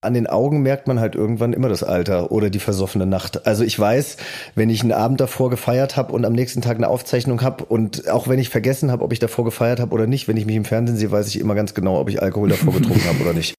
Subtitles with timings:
[0.00, 3.48] An den Augen merkt man halt irgendwann immer das Alter oder die versoffene Nacht.
[3.48, 4.16] Also ich weiß,
[4.54, 8.08] wenn ich einen Abend davor gefeiert habe und am nächsten Tag eine Aufzeichnung habe und
[8.08, 10.54] auch wenn ich vergessen habe, ob ich davor gefeiert habe oder nicht, wenn ich mich
[10.54, 13.32] im Fernsehen sehe, weiß ich immer ganz genau, ob ich Alkohol davor getrunken habe oder
[13.32, 13.56] nicht.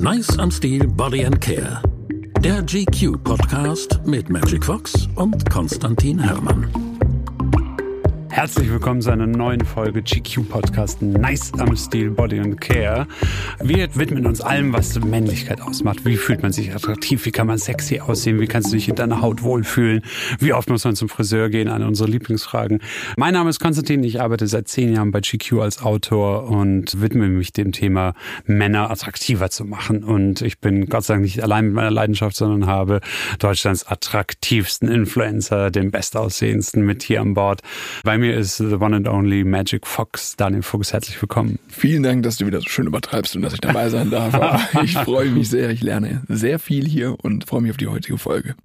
[0.00, 1.82] Nice am Stil Body and Care.
[2.40, 6.85] Der GQ Podcast mit Magic Fox und Konstantin Herrmann.
[8.36, 13.06] Herzlich willkommen zu einer neuen Folge GQ Podcast Nice am Stil Body and Care.
[13.62, 16.04] Wir widmen uns allem, was Männlichkeit ausmacht.
[16.04, 17.24] Wie fühlt man sich attraktiv?
[17.24, 18.38] Wie kann man sexy aussehen?
[18.38, 20.02] Wie kannst du dich in deiner Haut wohlfühlen?
[20.38, 21.68] Wie oft muss man zum Friseur gehen?
[21.68, 22.82] Eine unserer Lieblingsfragen.
[23.16, 24.04] Mein Name ist Konstantin.
[24.04, 28.12] Ich arbeite seit zehn Jahren bei GQ als Autor und widme mich dem Thema
[28.44, 30.04] Männer attraktiver zu machen.
[30.04, 33.00] Und ich bin Gott sei Dank nicht allein mit meiner Leidenschaft, sondern habe
[33.38, 37.62] Deutschlands attraktivsten Influencer, den bestaussehendsten mit hier an Bord.
[38.04, 40.34] Bei mir mir ist the one and only Magic Fox.
[40.36, 41.58] Daniel Fuchs, herzlich willkommen.
[41.68, 44.74] Vielen Dank, dass du wieder so schön übertreibst und dass ich dabei sein darf.
[44.82, 45.70] ich freue mich sehr.
[45.70, 48.56] Ich lerne sehr viel hier und freue mich auf die heutige Folge.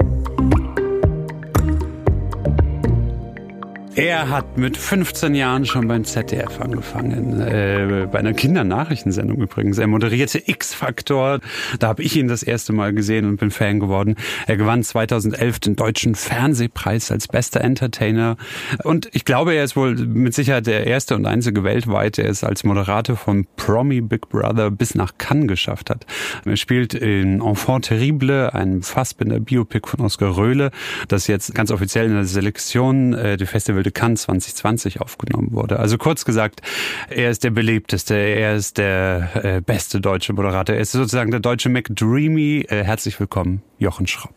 [3.96, 9.78] Er hat mit 15 Jahren schon beim ZDF angefangen, äh, bei einer Kindernachrichtensendung übrigens.
[9.80, 11.42] Er moderierte X-Faktor,
[11.78, 14.16] da habe ich ihn das erste Mal gesehen und bin Fan geworden.
[14.48, 18.38] Er gewann 2011 den Deutschen Fernsehpreis als bester Entertainer
[18.86, 22.46] und ich glaube, er ist wohl mit Sicherheit der erste und einzige weltweit, der es
[22.46, 26.06] als Moderator von Promi Big Brother bis nach Cannes geschafft hat.
[26.46, 30.72] Er spielt in Enfant Terrible, einem Fassbinder Biopic von Oskar Röhle,
[31.10, 35.80] das jetzt ganz offiziell in der Selektion äh, der Festival De Cannes 2020 aufgenommen wurde.
[35.80, 36.62] Also kurz gesagt,
[37.10, 41.40] er ist der beliebteste, er ist der äh, beste deutsche Moderator, er ist sozusagen der
[41.40, 42.66] deutsche McDreamy.
[42.70, 44.34] Äh, herzlich willkommen, Jochen Schropp.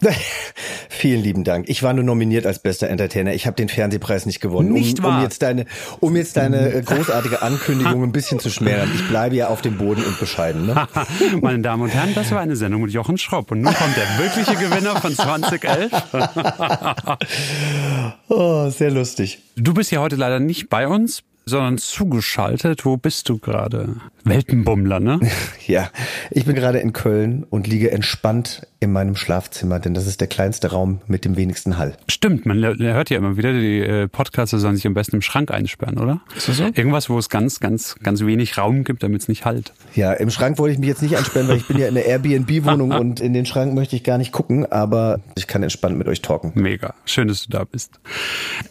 [0.88, 1.68] Vielen lieben Dank.
[1.68, 3.34] Ich war nur nominiert als bester Entertainer.
[3.34, 4.72] Ich habe den Fernsehpreis nicht gewonnen.
[4.72, 5.18] Nicht um, wahr?
[5.18, 5.66] um jetzt deine,
[6.00, 8.90] um jetzt deine äh, großartige Ankündigung ein bisschen zu schmälern.
[8.94, 10.66] Ich bleibe ja auf dem Boden und bescheiden.
[10.66, 10.88] Ne?
[11.40, 13.50] Meine Damen und Herren, das war eine Sendung mit Jochen Schropp.
[13.50, 15.92] Und nun kommt der wirkliche Gewinner von 2011.
[18.28, 19.40] oh, sehr lustig.
[19.56, 22.84] Du bist ja heute leider nicht bei uns sondern zugeschaltet.
[22.84, 23.96] Wo bist du gerade?
[24.26, 25.20] Weltenbummler, ne?
[25.66, 25.90] Ja,
[26.30, 30.28] ich bin gerade in Köln und liege entspannt in meinem Schlafzimmer, denn das ist der
[30.28, 31.96] kleinste Raum mit dem wenigsten Hall.
[32.08, 35.50] Stimmt, man hört ja immer wieder, die äh, Podcaster sollen sich am besten im Schrank
[35.50, 36.20] einsperren, oder?
[36.36, 36.64] Ist das so?
[36.66, 39.72] Irgendwas, wo es ganz, ganz, ganz wenig Raum gibt, damit es nicht halt.
[39.96, 42.06] Ja, im Schrank wollte ich mich jetzt nicht einsperren, weil ich bin ja in der
[42.06, 46.06] Airbnb-Wohnung und in den Schrank möchte ich gar nicht gucken, aber ich kann entspannt mit
[46.06, 46.52] euch talken.
[46.54, 46.94] Mega.
[47.06, 47.98] Schön, dass du da bist.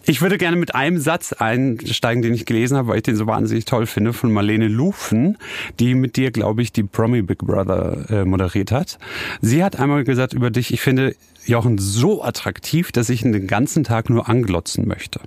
[0.05, 3.27] Ich würde gerne mit einem Satz einsteigen, den ich gelesen habe, weil ich den so
[3.27, 5.37] wahnsinnig toll finde, von Marlene Lufen,
[5.79, 8.97] die mit dir, glaube ich, die Promi Big Brother äh, moderiert hat.
[9.41, 13.47] Sie hat einmal gesagt über dich, ich finde Jochen so attraktiv, dass ich ihn den
[13.47, 15.19] ganzen Tag nur anglotzen möchte.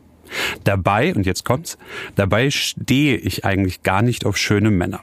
[0.64, 1.78] Dabei, und jetzt kommt's,
[2.14, 5.00] dabei stehe ich eigentlich gar nicht auf schöne Männer.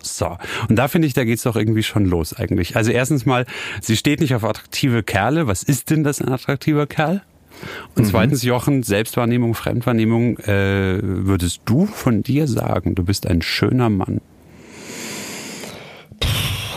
[0.00, 0.36] So.
[0.68, 2.76] Und da finde ich, da geht's doch irgendwie schon los eigentlich.
[2.76, 3.46] Also erstens mal,
[3.80, 5.46] sie steht nicht auf attraktive Kerle.
[5.46, 7.22] Was ist denn das ein attraktiver Kerl?
[7.94, 8.08] Und mhm.
[8.08, 14.20] zweitens, Jochen, Selbstwahrnehmung, Fremdwahrnehmung, äh, würdest du von dir sagen, du bist ein schöner Mann?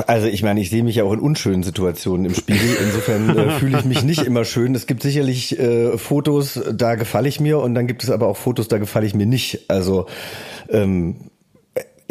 [0.08, 2.78] Also ich meine, ich sehe mich ja auch in unschönen Situationen im Spiegel.
[2.84, 4.76] Insofern äh, fühle ich mich nicht immer schön.
[4.76, 8.38] Es gibt sicherlich äh, Fotos, da gefalle ich mir und dann gibt es aber auch
[8.38, 9.70] Fotos, da gefalle ich mir nicht.
[9.70, 10.08] Also
[10.70, 11.31] ähm,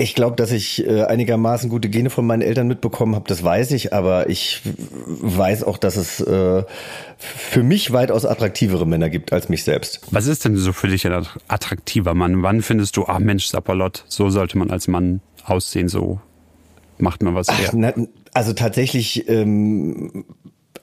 [0.00, 3.72] ich glaube, dass ich äh, einigermaßen gute Gene von meinen Eltern mitbekommen habe, das weiß
[3.72, 4.62] ich, aber ich
[5.06, 6.64] weiß auch, dass es äh,
[7.18, 10.00] für mich weitaus attraktivere Männer gibt als mich selbst.
[10.10, 12.42] Was ist denn so für dich ein attraktiver Mann?
[12.42, 16.20] Wann findest du, ah Mensch, Sapperlot, so sollte man als Mann aussehen, so
[16.98, 17.68] macht man was her?
[17.68, 17.92] Ach, na,
[18.32, 20.24] also tatsächlich ähm,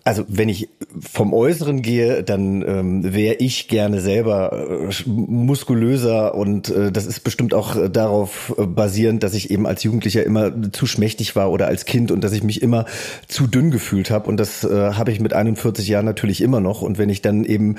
[0.07, 0.69] also wenn ich
[1.01, 7.21] vom Äußeren gehe, dann ähm, wäre ich gerne selber äh, muskulöser und äh, das ist
[7.21, 11.51] bestimmt auch äh, darauf äh, basierend, dass ich eben als Jugendlicher immer zu schmächtig war
[11.51, 12.85] oder als Kind und dass ich mich immer
[13.27, 14.29] zu dünn gefühlt habe.
[14.29, 16.81] Und das äh, habe ich mit 41 Jahren natürlich immer noch.
[16.81, 17.75] Und wenn ich dann eben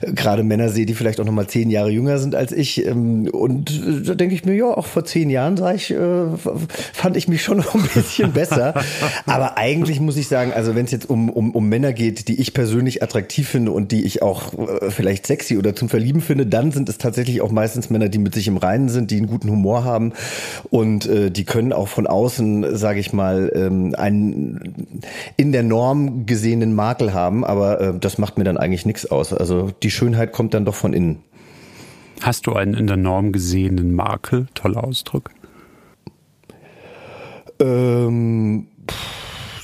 [0.00, 2.86] äh, gerade Männer sehe, die vielleicht auch noch mal zehn Jahre jünger sind als ich
[2.86, 6.26] ähm, und äh, da denke ich mir, ja, auch vor zehn Jahren sah ich, äh,
[6.92, 8.74] fand ich mich schon noch ein bisschen besser,
[9.26, 12.40] aber eigentlich muss ich sagen, also wenn es jetzt um, um, um Männer geht, die
[12.40, 16.44] ich persönlich attraktiv finde und die ich auch äh, vielleicht sexy oder zum Verlieben finde,
[16.44, 19.28] dann sind es tatsächlich auch meistens Männer, die mit sich im Reinen sind, die einen
[19.28, 20.12] guten Humor haben
[20.68, 25.00] und äh, die können auch von außen, sage ich mal, ähm, einen
[25.38, 29.32] in der Norm gesehenen Makel haben, aber äh, das macht mir dann eigentlich nichts aus.
[29.32, 31.20] Also die Schönheit kommt dann doch von innen.
[32.20, 34.48] Hast du einen in der Norm gesehenen Makel?
[34.52, 35.30] Toller Ausdruck.
[37.58, 38.66] Ähm,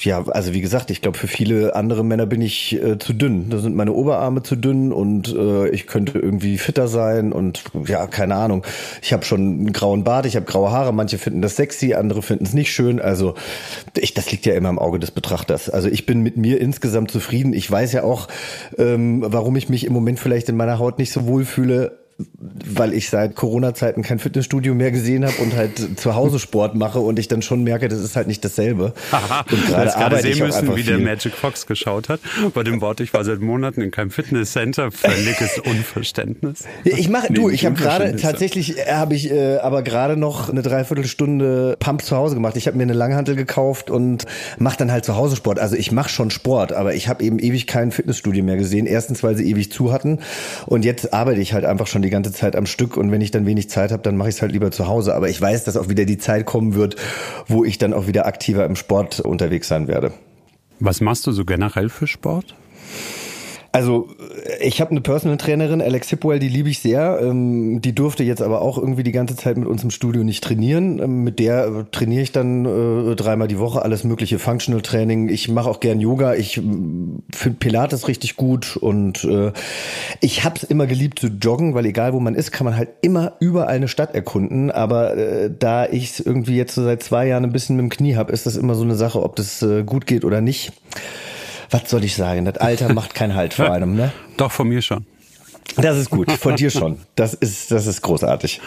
[0.07, 3.51] ja, also wie gesagt, ich glaube, für viele andere Männer bin ich äh, zu dünn.
[3.51, 8.07] Da sind meine Oberarme zu dünn und äh, ich könnte irgendwie fitter sein und ja,
[8.07, 8.65] keine Ahnung.
[9.03, 12.23] Ich habe schon einen grauen Bart, ich habe graue Haare, manche finden das sexy, andere
[12.23, 13.01] finden es nicht schön.
[13.01, 13.35] Also
[13.97, 15.69] ich, das liegt ja immer im Auge des Betrachters.
[15.69, 17.53] Also ich bin mit mir insgesamt zufrieden.
[17.53, 18.29] Ich weiß ja auch,
[18.79, 22.95] ähm, warum ich mich im Moment vielleicht in meiner Haut nicht so wohl fühle weil
[22.95, 27.19] ich seit Corona-Zeiten kein Fitnessstudio mehr gesehen habe und halt zu Hause Sport mache und
[27.19, 28.95] ich dann schon merke, das ist halt nicht dasselbe.
[29.51, 32.21] und gerade gerade sehen müssen, wie der Magic Fox geschaut hat.
[32.55, 36.65] Bei dem Wort, ich war seit Monaten in keinem Fitnesscenter, völliges Unverständnis.
[36.85, 41.77] Ich mache, du, ich habe gerade tatsächlich, habe ich äh, aber gerade noch eine Dreiviertelstunde
[41.79, 42.57] Pump zu Hause gemacht.
[42.57, 44.25] Ich habe mir eine Langhantel gekauft und
[44.59, 45.59] mache dann halt zu Hause Sport.
[45.59, 48.87] Also ich mache schon Sport, aber ich habe eben ewig kein Fitnessstudio mehr gesehen.
[48.87, 50.21] Erstens, weil sie ewig zu hatten
[50.65, 53.31] und jetzt arbeite ich halt einfach schon die ganze Zeit am Stück und wenn ich
[53.31, 55.15] dann wenig Zeit habe, dann mache ich es halt lieber zu Hause.
[55.15, 56.97] Aber ich weiß, dass auch wieder die Zeit kommen wird,
[57.49, 60.13] wo ich dann auch wieder aktiver im Sport unterwegs sein werde.
[60.81, 62.55] Was machst du so generell für Sport?
[63.77, 64.09] Also
[64.59, 67.19] ich habe eine Personal Trainerin, Alex Hipwell, die liebe ich sehr.
[67.21, 70.43] Ähm, die durfte jetzt aber auch irgendwie die ganze Zeit mit uns im Studio nicht
[70.43, 70.99] trainieren.
[70.99, 75.29] Ähm, mit der äh, trainiere ich dann äh, dreimal die Woche alles mögliche Functional Training.
[75.29, 76.33] Ich mache auch gern Yoga.
[76.33, 79.53] Ich ähm, finde Pilates richtig gut und äh,
[80.23, 82.89] ich habe es immer geliebt zu joggen, weil egal wo man ist, kann man halt
[83.03, 84.71] immer überall eine Stadt erkunden.
[84.71, 87.91] Aber äh, da ich es irgendwie jetzt so seit zwei Jahren ein bisschen mit dem
[87.91, 90.73] Knie habe, ist das immer so eine Sache, ob das äh, gut geht oder nicht
[91.71, 92.45] was soll ich sagen?
[92.45, 94.13] Das Alter macht keinen Halt vor einem, ne?
[94.37, 95.07] Doch, von mir schon.
[95.77, 96.99] Das ist gut, von dir schon.
[97.17, 98.61] Das ist, das ist großartig.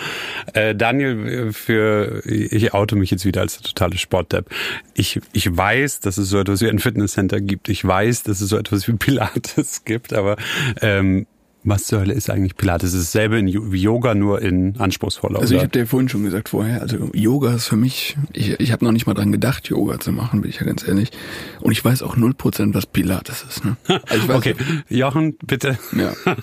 [0.54, 4.50] Äh, Daniel, für ich auto mich jetzt wieder als der totale Sportdepp.
[4.94, 7.70] Ich, ich weiß, dass es so etwas wie ein Fitnesscenter gibt.
[7.70, 10.36] Ich weiß, dass es so etwas wie Pilates gibt, aber
[10.82, 11.26] ähm,
[11.64, 12.94] was zur Hölle ist eigentlich Pilates?
[12.94, 15.40] Es ist dasselbe wie Yoga, nur in anspruchsvoller.
[15.40, 18.72] Also ich habe dir vorhin schon gesagt vorher, also Yoga ist für mich, ich, ich
[18.72, 21.12] habe noch nicht mal dran gedacht, Yoga zu machen, bin ich ja ganz ehrlich.
[21.60, 23.66] Und ich weiß auch null Prozent, was Pilates ist.
[23.66, 23.76] Ne?
[24.08, 24.56] Also weiß, okay,
[24.88, 25.78] Jochen, bitte.
[25.96, 26.14] Ja.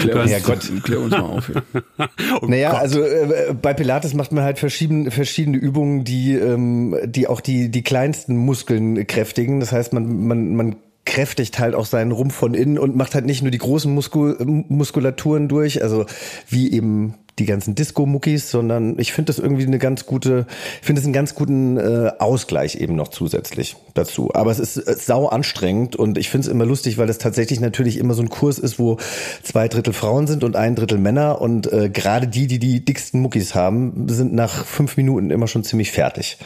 [0.00, 0.72] Klär uns, ja, Gott.
[0.82, 1.52] klär uns mal auf.
[1.54, 2.08] Ja.
[2.40, 2.80] oh naja, Gott.
[2.80, 7.70] also äh, bei Pilates macht man halt verschiedene, verschiedene Übungen, die, ähm, die auch die,
[7.70, 9.60] die kleinsten Muskeln kräftigen.
[9.60, 10.76] Das heißt, man, man, man
[11.08, 14.36] kräftigt halt auch seinen Rumpf von innen und macht halt nicht nur die großen Muskul
[14.68, 16.04] Muskulaturen durch, also
[16.48, 20.46] wie eben die ganzen Disco-Muckis, sondern ich finde das irgendwie eine ganz gute,
[20.80, 24.30] ich finde es einen ganz guten äh, Ausgleich eben noch zusätzlich dazu.
[24.34, 27.60] Aber es ist äh, sau anstrengend und ich finde es immer lustig, weil das tatsächlich
[27.60, 28.98] natürlich immer so ein Kurs ist, wo
[29.42, 33.22] zwei Drittel Frauen sind und ein Drittel Männer und äh, gerade die, die die dicksten
[33.22, 36.38] Muckis haben, sind nach fünf Minuten immer schon ziemlich fertig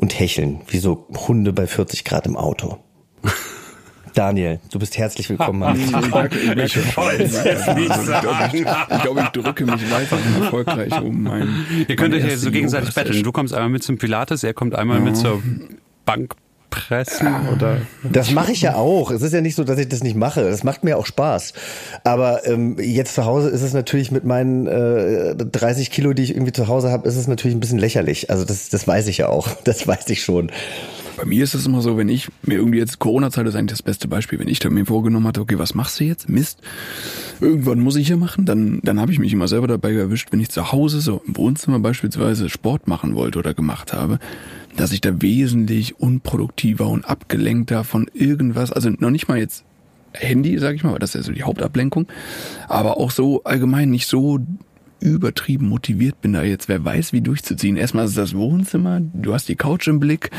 [0.00, 2.78] und hecheln, wie so Hunde bei 40 Grad im Auto.
[4.14, 5.76] Daniel, du bist herzlich willkommen.
[5.76, 8.66] ich, ich, ich wollte es jetzt nicht sagen.
[8.90, 11.66] Ich glaube, ich drücke mich weiterhin erfolgreich um mein.
[11.86, 13.22] Ihr könnt euch ja so gegenseitig betteln.
[13.22, 15.04] Du kommst einmal mit zum Pilates, er kommt einmal ja.
[15.04, 15.42] mit zur
[16.04, 16.34] Bank
[16.70, 20.02] pressen oder das mache ich ja auch es ist ja nicht so dass ich das
[20.02, 21.54] nicht mache das macht mir auch Spaß
[22.04, 26.30] aber ähm, jetzt zu Hause ist es natürlich mit meinen äh, 30 Kilo die ich
[26.30, 29.18] irgendwie zu Hause habe ist es natürlich ein bisschen lächerlich also das das weiß ich
[29.18, 30.50] ja auch das weiß ich schon
[31.18, 33.82] bei mir ist es immer so, wenn ich mir irgendwie jetzt Corona-Zeit ist eigentlich das
[33.82, 36.28] beste Beispiel, wenn ich mir vorgenommen hatte, okay, was machst du jetzt?
[36.28, 36.60] Mist.
[37.40, 40.40] Irgendwann muss ich ja machen, dann, dann habe ich mich immer selber dabei erwischt, wenn
[40.40, 44.20] ich zu Hause so im Wohnzimmer beispielsweise Sport machen wollte oder gemacht habe,
[44.76, 49.64] dass ich da wesentlich unproduktiver und abgelenkter von irgendwas, also noch nicht mal jetzt
[50.12, 52.06] Handy, sag ich mal, weil das ist ja so die Hauptablenkung,
[52.68, 54.38] aber auch so allgemein nicht so
[55.00, 57.76] übertrieben motiviert bin, da jetzt wer weiß wie durchzuziehen.
[57.76, 60.30] Erstmal ist das Wohnzimmer, du hast die Couch im Blick.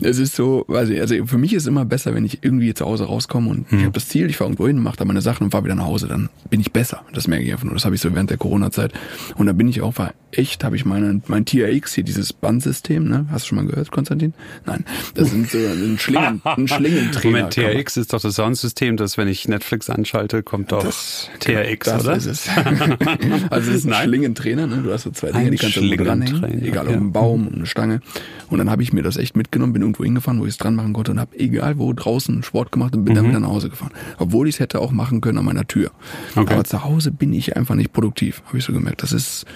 [0.00, 2.84] Es ist so, weiß ich, also für mich ist immer besser, wenn ich irgendwie zu
[2.84, 3.78] Hause rauskomme und hm.
[3.78, 5.74] ich habe das Ziel, ich fahre irgendwo hin, mache da meine Sachen und fahre wieder
[5.74, 7.04] nach Hause, dann bin ich besser.
[7.12, 7.74] Das merke ich einfach nur.
[7.74, 8.92] Das habe ich so während der Corona-Zeit.
[9.36, 13.08] Und da bin ich auch, war echt, habe ich meine, mein TRX hier, dieses Bandsystem,
[13.08, 13.26] ne?
[13.30, 14.34] Hast du schon mal gehört, Konstantin?
[14.66, 14.84] Nein.
[15.14, 17.24] Das sind so ein, Schlingen, ein Schlingentrainer.
[17.24, 21.86] Moment, TRX ist doch das Soundsystem, das, wenn ich Netflix anschalte, kommt doch das, TRX,
[21.86, 22.16] das oder?
[22.16, 22.48] Ist es.
[23.50, 24.82] also es ist ein Schlingentrainer, ne?
[24.82, 27.66] Du hast so zwei Dinge, die kannst du dranhängen, egal ob ein Baum und eine
[27.66, 28.00] Stange.
[28.48, 30.74] Und dann habe ich mir das echt mitgenommen, bin irgendwo hingefahren, wo ich es dran
[30.74, 33.16] machen konnte und habe egal wo draußen Sport gemacht und bin mhm.
[33.16, 33.92] dann wieder nach Hause gefahren.
[34.18, 35.90] Obwohl ich es hätte auch machen können an meiner Tür.
[36.34, 36.54] Okay.
[36.54, 39.02] Aber zu Hause bin ich einfach nicht produktiv, habe ich so gemerkt.
[39.02, 39.46] Das ist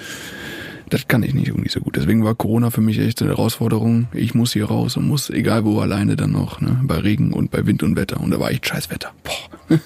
[0.90, 1.96] das kann ich nicht irgendwie so gut.
[1.96, 4.08] Deswegen war Corona für mich echt eine Herausforderung.
[4.12, 7.50] Ich muss hier raus und muss, egal wo, alleine dann noch, ne, bei Regen und
[7.50, 8.20] bei Wind und Wetter.
[8.20, 9.12] Und da war echt scheiß Wetter.
[9.24, 9.78] Boah.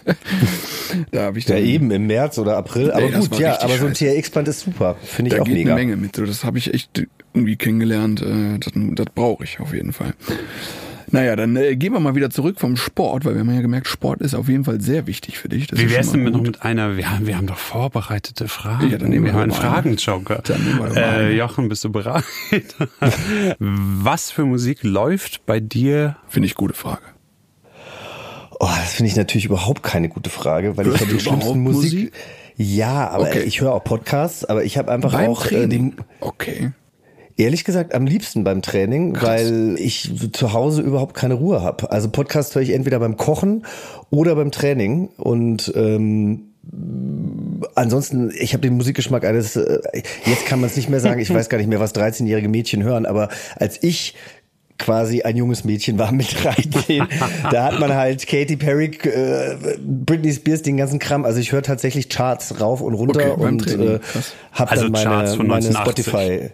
[1.13, 2.91] da habe ich dann, Ja, eben im März oder April.
[2.91, 4.97] Aber ey, gut, ja, aber so ein TRX-Band ist super.
[5.03, 5.75] Finde ich da auch geht mega.
[5.75, 6.17] eine Menge mit.
[6.17, 8.23] Das habe ich echt irgendwie kennengelernt.
[8.23, 10.15] Äh, das, das brauche ich auf jeden Fall.
[11.15, 13.87] Naja, dann äh, gehen wir mal wieder zurück vom Sport, weil wir haben ja gemerkt,
[13.87, 15.69] Sport ist auf jeden Fall sehr wichtig für dich.
[15.69, 18.91] Das Wie wär's denn mit noch mit einer, wir haben, wir haben doch vorbereitete Fragen.
[18.91, 19.97] Ja, dann nehmen wir wir haben einen doch mal eine.
[19.97, 20.41] Fragenjoker.
[20.45, 21.21] Dann nehmen wir doch mal.
[21.21, 22.25] Äh, Jochen, bist du bereit?
[23.59, 26.17] Was für Musik läuft bei dir?
[26.29, 27.03] Finde ich gute Frage.
[28.59, 31.21] Oh, das finde ich natürlich überhaupt keine gute Frage, weil Hörst ich ja du die
[31.25, 31.93] schlimmsten Musik.
[31.93, 32.13] Musik?
[32.57, 33.43] Ja, aber Okay.
[33.43, 35.97] ich höre auch Podcasts, aber ich habe einfach Beim auch äh, Training.
[35.97, 36.73] den, okay.
[37.37, 41.91] Ehrlich gesagt am liebsten beim Training, weil ich zu Hause überhaupt keine Ruhe habe.
[41.91, 43.67] Also Podcast höre ich entweder beim Kochen
[44.11, 46.43] oder beim Training und ähm,
[47.75, 49.81] ansonsten, ich habe den Musikgeschmack eines, äh,
[50.25, 52.83] jetzt kann man es nicht mehr sagen, ich weiß gar nicht mehr, was 13-jährige Mädchen
[52.83, 54.15] hören, aber als ich
[54.79, 57.07] quasi ein junges Mädchen war mit 13,
[57.51, 61.25] da hat man halt Katy Perry, äh, Britney Spears, den ganzen Kram.
[61.25, 64.33] Also ich höre tatsächlich Charts rauf und runter Okay, und äh, krass.
[64.53, 65.77] habe Also dann meine, meine 1980.
[66.07, 66.51] Spotify.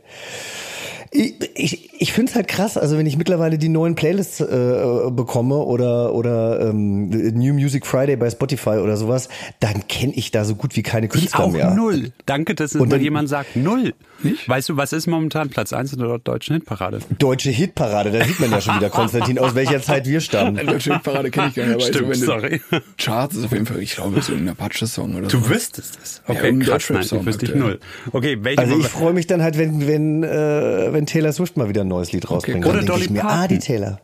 [1.13, 5.11] Ich, ich, ich finde es halt krass, also wenn ich mittlerweile die neuen Playlists äh,
[5.11, 10.45] bekomme oder oder ähm, New Music Friday bei Spotify oder sowas, dann kenne ich da
[10.45, 11.75] so gut wie keine Ich Künstler auch mehr.
[11.75, 12.13] null.
[12.27, 13.57] Danke, dass es Und mal dann- jemand sagt.
[13.57, 13.93] Null.
[14.23, 14.47] Nicht?
[14.49, 16.99] Weißt du, was ist momentan Platz 1 in der deutschen Hitparade?
[17.19, 20.65] Deutsche Hitparade, da sieht man ja schon wieder, Konstantin, aus welcher Zeit wir stammen.
[20.67, 22.61] Deutsche Hitparade kenne ich gar nicht, aber Stimmt, also, sorry.
[22.99, 25.39] Charts ist auf jeden Fall, ich glaube, so ein Apache-Song oder so.
[25.39, 26.23] Du wüsstest es.
[26.29, 27.81] Ja, Okay, ein krass, nein, ich wüsste ich null.
[28.13, 31.69] Okay, welche Also ich freue mich dann halt, wenn wenn äh, wenn Taylor Swift mal
[31.69, 32.65] wieder ein neues Lied rausbringt.
[32.67, 33.39] Oder Dann denk ich Dolly mir, Parton.
[33.45, 34.01] ah, die Taylor.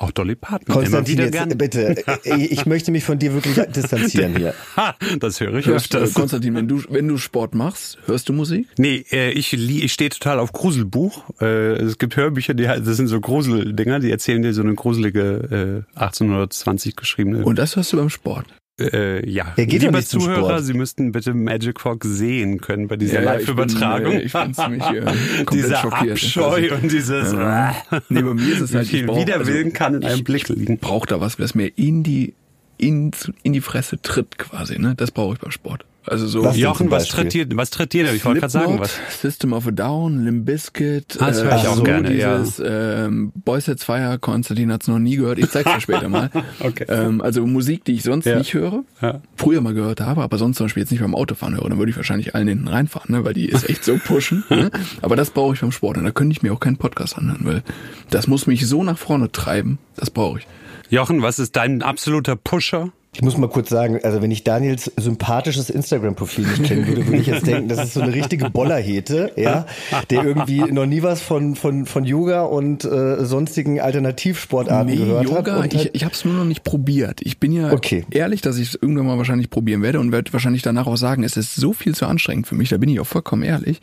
[0.00, 0.74] Auch Dolly Parton.
[0.74, 1.58] Konstantin, immer jetzt wieder gern.
[1.58, 4.54] bitte, äh, ich möchte mich von dir wirklich distanzieren hier.
[4.74, 6.14] Ha, das höre ich Hörst, öfters.
[6.14, 8.66] Konstantin, wenn du, wenn du Sport machst, hörst du Musik?
[8.78, 11.24] Nee, äh, ich, ich stehe total auf Gruselbuch.
[11.42, 15.84] Äh, es gibt Hörbücher, die das sind so Gruseldinger, die erzählen dir so eine gruselige
[15.94, 17.44] äh, 1820 geschriebene.
[17.44, 18.46] Und das hörst du beim Sport?
[18.78, 20.62] Äh, ja, Er geht doch liebe nicht zum Zuhörer.
[20.62, 24.12] Sie müssten bitte Magic Fox sehen können bei dieser Ja, ja, ich bin, Live-Übertragung.
[24.12, 25.00] äh, ich bin ziemlich, äh,
[25.44, 25.92] komplett Dieser.
[25.92, 27.74] Abscheu Also, und dieses Ja.
[28.08, 30.16] Nee, bei mir ist es wie halt, ich viel brauch- Widerwillen also, kann in einem
[30.18, 30.78] ich- Blick liegen.
[30.78, 32.34] brauche da was, was mir in die,
[32.78, 33.10] in,
[33.42, 34.78] in die Fresse tritt quasi.
[34.78, 34.94] Ne?
[34.96, 35.84] Das brauche ich beim Sport.
[36.06, 38.10] Also so Was Jochen, was tritt dir, was tritt dir?
[38.14, 38.98] Ich wollte gerade sagen, was.
[39.20, 42.38] System of a Down, Limp Bizkit, Ah, das höre ich auch so gerne, ja.
[42.38, 46.30] dieses ähm, Boys Sets Fire, Konstantin hat's noch nie gehört, ich zeig's dir später mal.
[46.60, 46.86] Okay.
[46.88, 48.38] ähm, also Musik, die ich sonst Ja.
[48.38, 49.20] nicht höre, Ja.
[49.36, 51.90] früher mal gehört habe, aber sonst zum Beispiel jetzt nicht beim Autofahren höre, dann würde
[51.90, 53.24] ich wahrscheinlich allen hinten reinfahren, ne?
[53.24, 54.42] weil die ist echt so pushen.
[54.50, 54.70] ne?
[55.02, 57.40] Aber das brauche ich beim Sport und da könnte ich mir auch keinen Podcast anhören,
[57.44, 57.62] weil
[58.08, 60.46] das muss mich so nach vorne treiben, das brauche ich.
[60.88, 62.90] Jochen, was ist dein absoluter Pusher?
[63.12, 67.18] Ich muss mal kurz sagen, also wenn ich Daniels sympathisches Instagram-Profil nicht kennen würde, würde
[67.18, 69.66] ich jetzt denken, das ist so eine richtige Bollerhete, ja,
[70.10, 75.54] der irgendwie noch nie was von von von Yoga und äh, sonstigen Alternativsportarten gehört Yoga,
[75.56, 75.64] hat.
[75.64, 77.20] Und ich, ich habe es nur noch nicht probiert.
[77.22, 78.04] Ich bin ja Okay.
[78.10, 81.24] ehrlich, dass ich es irgendwann mal wahrscheinlich probieren werde und werde wahrscheinlich danach auch sagen,
[81.24, 83.80] es ist so viel zu anstrengend für mich, da bin ich auch vollkommen ehrlich.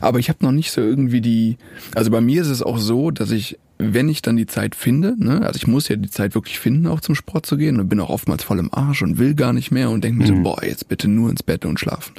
[0.00, 1.58] Aber ich habe noch nicht so irgendwie die,
[1.94, 5.14] also bei mir ist es auch so, dass ich, wenn ich dann die Zeit finde,
[5.18, 7.88] ne, also ich muss ja die Zeit wirklich finden, auch zum Sport zu gehen und
[7.88, 10.34] bin auch oftmals voll im Arsch und will gar nicht mehr und denke mir so,
[10.42, 12.14] boah, jetzt bitte nur ins Bett und schlafen.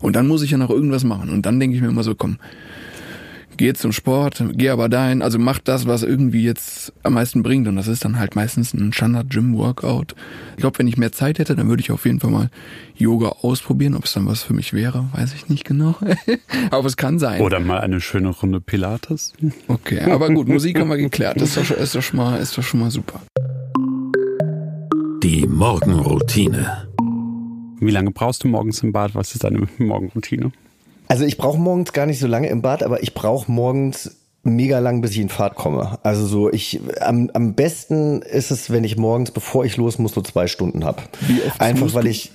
[0.00, 2.14] Und dann muss ich ja noch irgendwas machen und dann denke ich mir immer so,
[2.14, 2.38] komm,
[3.56, 7.66] geh zum Sport, geh aber dahin, also mach das, was irgendwie jetzt am meisten bringt.
[7.68, 10.14] Und das ist dann halt meistens ein Standard-Gym-Workout.
[10.52, 12.50] Ich glaube, wenn ich mehr Zeit hätte, dann würde ich auf jeden Fall mal
[12.96, 13.94] Yoga ausprobieren.
[13.94, 15.94] Ob es dann was für mich wäre, weiß ich nicht genau.
[16.70, 17.40] aber es kann sein.
[17.40, 19.32] Oder mal eine schöne Runde Pilates?
[19.68, 21.40] Okay, aber gut, Musik haben wir geklärt.
[21.40, 23.20] Das ist doch, schon- ist doch, schon, mal, ist doch schon mal super.
[25.22, 26.88] Die Morgenroutine.
[27.80, 29.14] Wie lange brauchst du morgens im Bad?
[29.14, 30.52] Was ist deine Morgenroutine?
[31.08, 34.78] Also ich brauche morgens gar nicht so lange im Bad, aber ich brauche morgens mega
[34.78, 35.98] lang, bis ich in Fahrt komme.
[36.02, 40.12] Also so ich am, am besten ist es, wenn ich morgens, bevor ich los muss,
[40.12, 41.08] so zwei Stunden hab.
[41.26, 42.32] Wie oft Einfach weil ich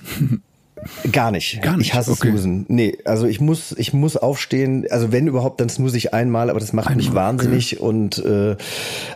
[1.10, 1.62] Gar nicht.
[1.62, 2.30] Gar nicht, Ich hasse okay.
[2.30, 2.66] Snoosen.
[2.68, 4.86] Nee, also ich muss, ich muss aufstehen.
[4.90, 7.80] Also wenn überhaupt, dann snooze ich einmal, aber das macht mich Einmal, wahnsinnig.
[7.80, 8.56] Und äh,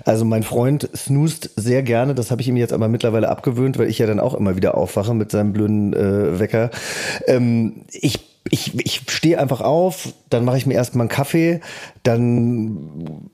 [0.04, 2.14] also mein Freund snoost sehr gerne.
[2.14, 4.76] Das habe ich ihm jetzt aber mittlerweile abgewöhnt, weil ich ja dann auch immer wieder
[4.76, 6.70] aufwache mit seinem blöden äh, Wecker.
[7.26, 8.20] Ähm, ich
[8.50, 11.60] ich, ich stehe einfach auf, dann mache ich mir erstmal einen Kaffee,
[12.02, 13.30] dann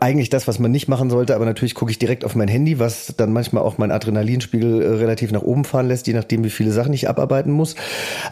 [0.00, 2.78] eigentlich das, was man nicht machen sollte, aber natürlich gucke ich direkt auf mein Handy,
[2.78, 6.50] was dann manchmal auch mein Adrenalinspiegel äh, relativ nach oben fahren lässt, je nachdem, wie
[6.50, 7.74] viele Sachen ich abarbeiten muss.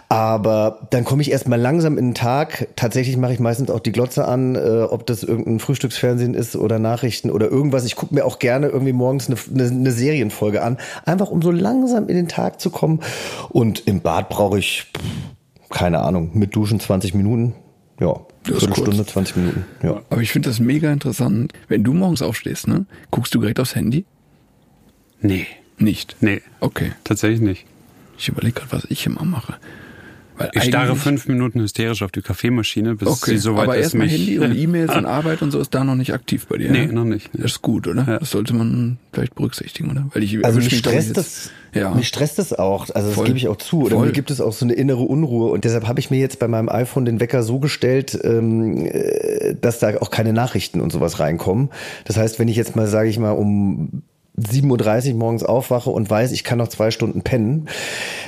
[0.09, 2.69] Aber dann komme ich erstmal langsam in den Tag.
[2.77, 6.79] Tatsächlich mache ich meistens auch die Glotze an, äh, ob das irgendein Frühstücksfernsehen ist oder
[6.79, 7.85] Nachrichten oder irgendwas.
[7.85, 11.51] Ich gucke mir auch gerne irgendwie morgens eine, eine, eine Serienfolge an, einfach um so
[11.51, 13.01] langsam in den Tag zu kommen.
[13.51, 14.87] Und im Bad brauche ich
[15.71, 17.55] keine Ahnung, mit Duschen 20 Minuten.
[18.01, 19.13] Ja, Viertelstunde, kurz.
[19.13, 19.65] 20 Minuten.
[19.83, 20.03] Ja.
[20.11, 21.53] Aber ich finde das mega interessant.
[21.69, 24.05] Wenn du morgens aufstehst, ne, guckst du direkt aufs Handy?
[25.21, 25.47] Nee,
[25.79, 26.17] Nicht.
[26.21, 26.93] nee, Okay.
[27.05, 27.65] tatsächlich nicht.
[28.19, 29.55] Ich überlege gerade, was ich immer mache.
[30.39, 33.85] Weil Ich starre fünf Minuten hysterisch auf die Kaffeemaschine, bis Okay, sie soweit aber ist.
[33.85, 36.59] erstmal mich- Handy und E-Mails und Arbeit und so ist da noch nicht aktiv bei
[36.59, 36.71] dir.
[36.71, 36.93] Nee, ne?
[36.93, 37.31] noch nicht.
[37.33, 38.05] Das ist gut, oder?
[38.07, 38.19] Ja.
[38.19, 40.07] Das sollte man vielleicht berücksichtigen, oder?
[40.13, 41.95] Weil ich Also mich stresst das, Ja.
[41.95, 42.89] mich stresst das auch.
[42.95, 43.27] Also das Voll.
[43.27, 43.83] gebe ich auch zu.
[43.83, 44.07] Oder Voll.
[44.07, 45.51] mir gibt es auch so eine innere Unruhe.
[45.51, 49.55] Und deshalb habe ich mir jetzt bei meinem iPhone den Wecker so gestellt, ähm, äh,
[49.61, 51.71] dass da auch keine Nachrichten und sowas reinkommen.
[52.05, 54.03] Das heißt, wenn ich jetzt mal, sage ich mal, um
[54.39, 57.69] 7.30 Uhr morgens aufwache und weiß, ich kann noch zwei Stunden pennen,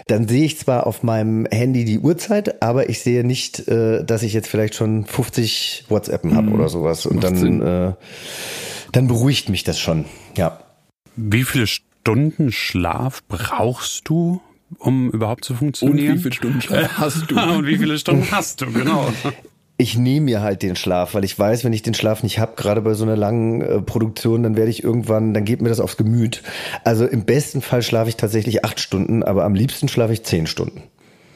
[0.07, 4.23] dann sehe ich zwar auf meinem Handy die Uhrzeit, aber ich sehe nicht, äh, dass
[4.23, 7.05] ich jetzt vielleicht schon 50 WhatsAppen habe oder sowas.
[7.07, 7.93] Und dann, äh,
[8.93, 10.07] dann beruhigt mich das schon.
[10.37, 10.61] Ja.
[11.17, 14.41] Wie viele Stunden Schlaf brauchst du,
[14.79, 16.17] um überhaupt zu Und funktionieren?
[16.17, 17.39] wie viele Stunden Schlaf hast du?
[17.57, 19.09] und wie viele Stunden hast du, genau.
[19.81, 22.57] ich nehme mir halt den Schlaf, weil ich weiß, wenn ich den Schlaf nicht habe,
[22.57, 25.79] gerade bei so einer langen äh, Produktion, dann werde ich irgendwann, dann geht mir das
[25.79, 26.43] aufs Gemüt.
[26.85, 30.49] Also im besten Fall schlafe ich tatsächlich acht Stunden, aber am liebsten schlafe ich zehn
[30.49, 30.83] Stunden.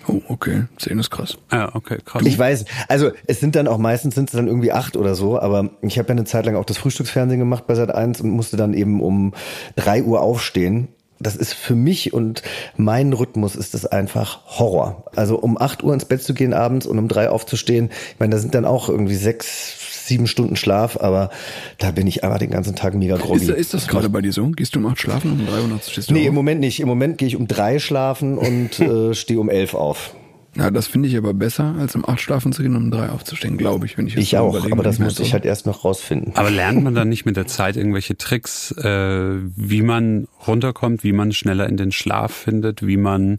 [0.08, 0.64] Oh, okay.
[0.76, 1.38] Zehn ist krass.
[1.52, 2.22] Ja, okay, krass.
[2.26, 5.38] Ich weiß, also es sind dann auch meistens sind es dann irgendwie acht oder so,
[5.38, 8.30] aber ich habe ja eine Zeit lang auch das Frühstücksfernsehen gemacht bei Sat 1 und
[8.30, 9.34] musste dann eben um
[9.76, 10.88] drei Uhr aufstehen.
[11.22, 12.42] Das ist für mich und
[12.76, 15.04] meinen Rhythmus ist das einfach Horror.
[15.16, 18.34] Also um acht Uhr ins Bett zu gehen abends und um drei aufzustehen, ich meine,
[18.34, 21.30] da sind dann auch irgendwie sechs, sieben Stunden Schlaf, aber
[21.78, 23.44] da bin ich einfach den ganzen Tag mega groggy.
[23.44, 24.46] Ist, ist das gerade bei dir so?
[24.48, 26.26] Gehst du um acht schlafen und um drei Uhr stehst du Nee, auf?
[26.26, 26.80] im Moment nicht.
[26.80, 30.14] Im Moment gehe ich um drei schlafen und äh, stehe um elf auf.
[30.54, 33.08] Ja, das finde ich aber besser, als um acht schlafen zu gehen und um drei
[33.08, 35.64] aufzustehen, glaube ich, wenn ich Ich so auch, aber das muss ich so- halt erst
[35.66, 36.32] noch rausfinden.
[36.36, 41.12] Aber lernt man dann nicht mit der Zeit irgendwelche Tricks, äh, wie man runterkommt, wie
[41.12, 43.38] man schneller in den Schlaf findet, wie man,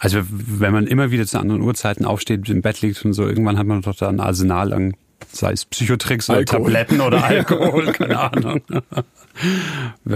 [0.00, 3.56] also wenn man immer wieder zu anderen Uhrzeiten aufsteht, im Bett liegt und so, irgendwann
[3.56, 4.94] hat man doch da ein Arsenal an,
[5.30, 6.72] sei es Psychotricks oder Alkohol.
[6.72, 8.60] Tabletten oder Alkohol, keine Ahnung.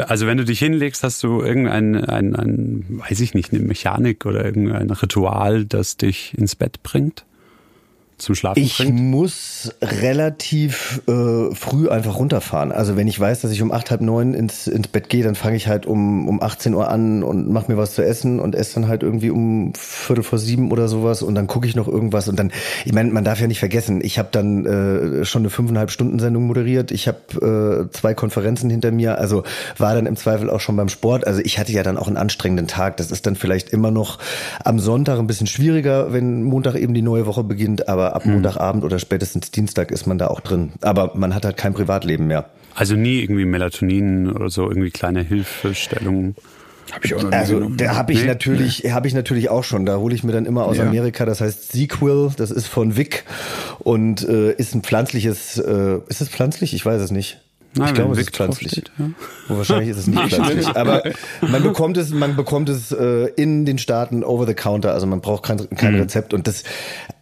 [0.08, 4.26] Also wenn du dich hinlegst, hast du irgendein, ein, ein, weiß ich nicht, eine Mechanik
[4.26, 7.24] oder irgendein Ritual, das dich ins Bett bringt?
[8.18, 8.98] Zum Schlafen Ich bringt?
[8.98, 12.72] muss relativ äh, früh einfach runterfahren.
[12.72, 15.34] Also wenn ich weiß, dass ich um acht, halb neun ins, ins Bett gehe, dann
[15.34, 18.54] fange ich halt um, um 18 Uhr an und mache mir was zu essen und
[18.54, 21.88] esse dann halt irgendwie um Viertel vor sieben oder sowas und dann gucke ich noch
[21.88, 22.52] irgendwas und dann,
[22.84, 26.18] ich meine, man darf ja nicht vergessen, ich habe dann äh, schon eine fünfeinhalb Stunden
[26.18, 29.42] Sendung moderiert, ich habe äh, zwei Konferenzen hinter mir, also
[29.76, 31.26] war dann im Zweifel auch schon beim Sport.
[31.26, 32.96] Also ich hatte ja dann auch einen anstrengenden Tag.
[32.96, 34.18] Das ist dann vielleicht immer noch
[34.64, 38.84] am Sonntag ein bisschen schwieriger, wenn Montag eben die neue Woche beginnt, aber ab Montagabend
[38.84, 40.72] oder spätestens Dienstag ist man da auch drin.
[40.82, 42.50] Aber man hat halt kein Privatleben mehr.
[42.74, 46.36] Also nie irgendwie Melatonin oder so, irgendwie kleine Hilfestellungen.
[46.92, 47.76] Hab ich auch noch nie Also genommen.
[47.78, 48.26] da habe ich Nee.
[48.28, 49.86] natürlich, habe ich natürlich auch schon.
[49.86, 50.84] Da hole ich mir dann immer aus Ja.
[50.84, 51.24] Amerika.
[51.24, 52.30] Das heißt Sequel.
[52.36, 53.24] Das ist von Vic
[53.80, 55.58] und äh, ist ein pflanzliches.
[55.58, 56.74] Äh, ist es pflanzlich?
[56.74, 57.40] Ich weiß es nicht.
[57.78, 58.70] Na, ich glaube, es Vic ist pflanzlich.
[58.72, 59.10] draufsteht, ja.
[59.48, 60.68] Wo wahrscheinlich ist es nicht pflanzlich.
[60.76, 61.02] Aber
[61.42, 64.92] man bekommt es, man bekommt es äh, in den Staaten over the counter.
[64.94, 66.00] Also man braucht kein, kein Mhm.
[66.02, 66.62] Rezept und das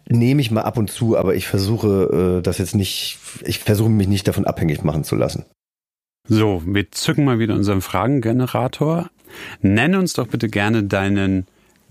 [0.07, 1.17] nehme ich mal ab und zu.
[1.17, 3.17] Aber ich versuche äh, das jetzt nicht.
[3.43, 5.45] Ich versuche mich nicht davon abhängig machen zu lassen.
[6.27, 9.09] So, wir zücken mal wieder unseren Fragengenerator.
[9.61, 11.45] Nenn uns doch bitte gerne deinen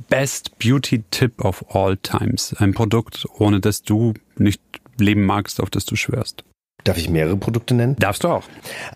[0.09, 2.55] Best Beauty Tip of all times.
[2.59, 4.61] Ein Produkt, ohne das du nicht
[4.99, 6.45] leben magst, auf das du schwörst.
[6.85, 7.97] Darf ich mehrere Produkte nennen?
[7.99, 8.45] Darfst du auch.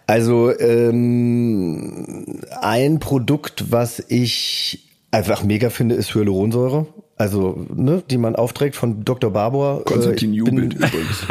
[0.06, 6.86] Also ähm, ein Produkt, was ich einfach mega finde, ist Hyaluronsäure.
[7.18, 9.32] Also, ne, die man aufträgt von Dr.
[9.32, 9.84] Barbour.
[9.84, 11.26] Konstantin Äh, ich jubelt bin, übrigens.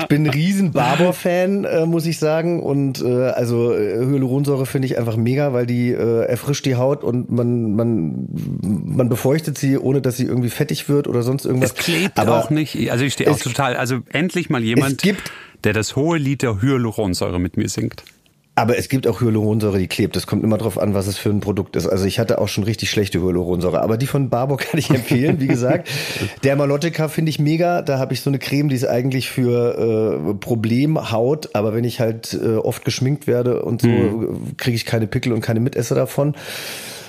[0.00, 2.62] ich bin ein riesen Barbour-Fan, äh, muss ich sagen.
[2.62, 7.02] Und äh, also äh, Hyaluronsäure finde ich einfach mega, weil die äh, erfrischt die Haut
[7.02, 8.28] und man, man,
[8.62, 11.70] man befeuchtet sie, ohne dass sie irgendwie fettig wird oder sonst irgendwas.
[11.70, 12.90] Es klebt Aber auch nicht.
[12.92, 13.74] Also ich stehe auch total.
[13.76, 15.32] Also endlich mal jemand, gibt-
[15.64, 18.04] der das hohe Lied der Hyaluronsäure mit mir singt.
[18.54, 20.14] Aber es gibt auch Hyaluronsäure, die klebt.
[20.14, 21.86] Das kommt immer drauf an, was es für ein Produkt ist.
[21.86, 23.80] Also ich hatte auch schon richtig schlechte Hyaluronsäure.
[23.80, 25.88] Aber die von Barbour kann ich empfehlen, wie gesagt.
[26.44, 27.80] Dermalotica finde ich mega.
[27.80, 31.54] Da habe ich so eine Creme, die ist eigentlich für äh, Problemhaut.
[31.54, 34.56] Aber wenn ich halt äh, oft geschminkt werde und so, Mhm.
[34.58, 36.34] kriege ich keine Pickel und keine Mitesser davon.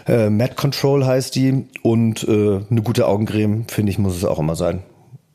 [0.07, 1.65] Äh, Matte Control heißt die.
[1.81, 4.83] Und äh, eine gute Augencreme, finde ich, muss es auch immer sein.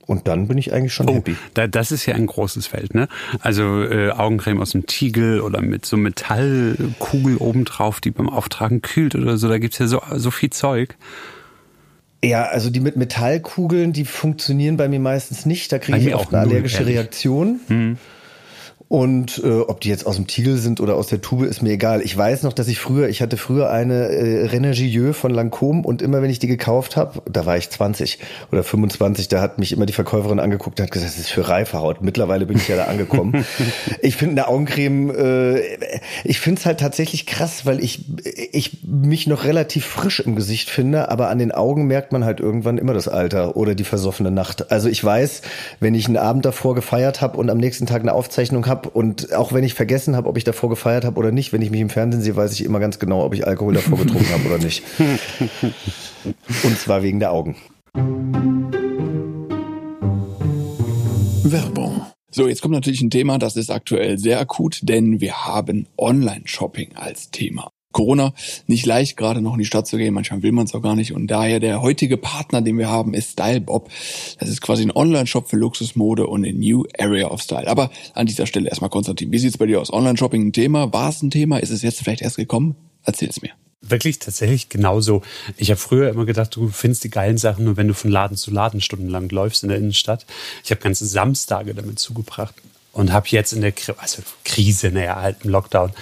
[0.09, 1.37] Und dann bin ich eigentlich schon Oh, happy.
[1.53, 3.09] da, das ist ja ein großes Feld, ne?
[3.41, 9.15] Also äh, Augencreme aus dem Tiegel oder mit so Metallkugel obendrauf, die beim Auftragen kühlt
[9.15, 9.49] oder so.
[9.49, 10.97] Da gibt's ja so, so viel Zeug.
[12.25, 15.71] Ja, also die mit Metallkugeln, die funktionieren bei mir meistens nicht.
[15.73, 16.97] Da kriege ich oft auch eine allergische ehrlich.
[16.97, 17.99] Reaktion.
[18.89, 21.73] Und äh, ob die jetzt aus dem Tiegel sind oder aus der Tube, ist mir
[21.73, 22.01] egal.
[22.01, 26.01] Ich weiß noch, dass ich früher, ich hatte früher eine äh, René von Lancôme und
[26.01, 28.19] immer wenn ich die gekauft habe, da war ich 20
[28.51, 31.49] oder 25, da hat mich immer die Verkäuferin angeguckt und hat gesagt, das ist für
[31.49, 32.01] reife Haut.
[32.01, 33.45] Mittlerweile bin ich ja da angekommen.
[34.01, 35.61] ich finde eine Augencreme, äh,
[36.25, 38.07] ich finde es halt tatsächlich krass, weil ich,
[38.53, 42.41] ich mich noch relativ frisch im Gesicht finde, aber an den Augen merkt man halt
[42.41, 44.73] irgendwann immer das Alter oder die versoffene Nacht.
[44.73, 45.43] Also ich weiß,
[45.79, 48.91] wenn ich einen Abend davor gefeiert habe und am nächsten Tag eine Aufzeichnung habe, habe
[48.91, 51.71] und auch wenn ich vergessen habe, ob ich davor gefeiert habe oder nicht, wenn ich
[51.71, 54.47] mich im Fernsehen sehe, weiß ich immer ganz genau, ob ich Alkohol davor getrunken habe
[54.47, 54.83] oder nicht.
[56.63, 57.57] Und zwar wegen der Augen.
[61.45, 62.07] Werbung.
[62.31, 66.95] So, jetzt kommt natürlich ein Thema, das ist aktuell sehr akut, denn wir haben Online-Shopping
[66.95, 67.71] als Thema.
[67.93, 68.35] Corona
[68.67, 70.15] nicht leicht, gerade noch in die Stadt zu gehen.
[70.15, 71.13] Manchmal will man es auch gar nicht.
[71.13, 73.91] Und daher der heutige Partner, den wir haben, ist Stylebob.
[74.39, 77.67] Das ist quasi ein Online-Shop für Luxusmode und eine New Area of Style.
[77.67, 79.93] Aber an dieser Stelle erstmal Konstantin, wie sieht's bei dir aus?
[79.93, 80.93] Online-Shopping ein Thema?
[80.93, 81.59] War es ein Thema?
[81.59, 82.77] Ist es jetzt vielleicht erst gekommen?
[83.05, 83.51] Erzähl es mir.
[83.81, 85.23] Wirklich tatsächlich genauso.
[85.57, 88.37] Ich habe früher immer gedacht, du findest die geilen Sachen nur, wenn du von Laden
[88.37, 90.27] zu Laden stundenlang läufst in der Innenstadt.
[90.65, 92.55] Ich habe ganze Samstage damit zugebracht
[92.93, 95.93] und habe jetzt in der also Krise, naja, im Lockdown,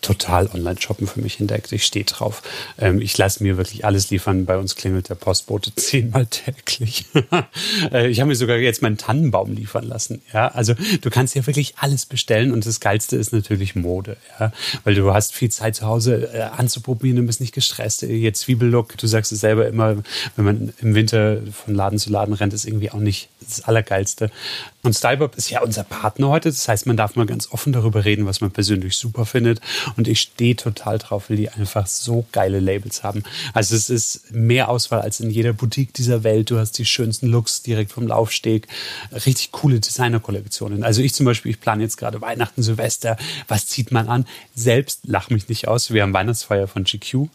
[0.00, 1.72] total Online-Shoppen für mich entdeckt.
[1.72, 2.42] Ich stehe drauf.
[2.78, 4.46] Ähm, ich lasse mir wirklich alles liefern.
[4.46, 7.06] Bei uns klingelt der Postbote zehnmal täglich.
[7.92, 10.22] äh, ich habe mir sogar jetzt meinen Tannenbaum liefern lassen.
[10.32, 14.16] Ja, also du kannst ja wirklich alles bestellen und das Geilste ist natürlich Mode.
[14.38, 14.52] Ja,
[14.84, 18.02] weil du hast viel Zeit zu Hause äh, anzuprobieren und bist nicht gestresst.
[18.02, 19.96] Jetzt Zwiebellook, du sagst es selber immer,
[20.36, 24.30] wenn man im Winter von Laden zu Laden rennt, ist irgendwie auch nicht das Allergeilste.
[24.82, 26.48] Und Stylebob ist ja unser Partner heute.
[26.48, 29.60] Das heißt, man darf mal ganz offen darüber reden, was man persönlich super findet.
[29.96, 33.22] Und ich stehe total drauf, weil die einfach so geile Labels haben.
[33.54, 36.50] Also es ist mehr Auswahl als in jeder Boutique dieser Welt.
[36.50, 38.68] Du hast die schönsten Looks direkt vom Laufsteg.
[39.12, 40.84] Richtig coole Designerkollektionen.
[40.84, 43.16] Also ich zum Beispiel, ich plane jetzt gerade Weihnachten, Silvester.
[43.48, 44.26] Was zieht man an?
[44.54, 45.92] Selbst lach mich nicht aus.
[45.92, 47.28] Wir haben Weihnachtsfeier von GQ.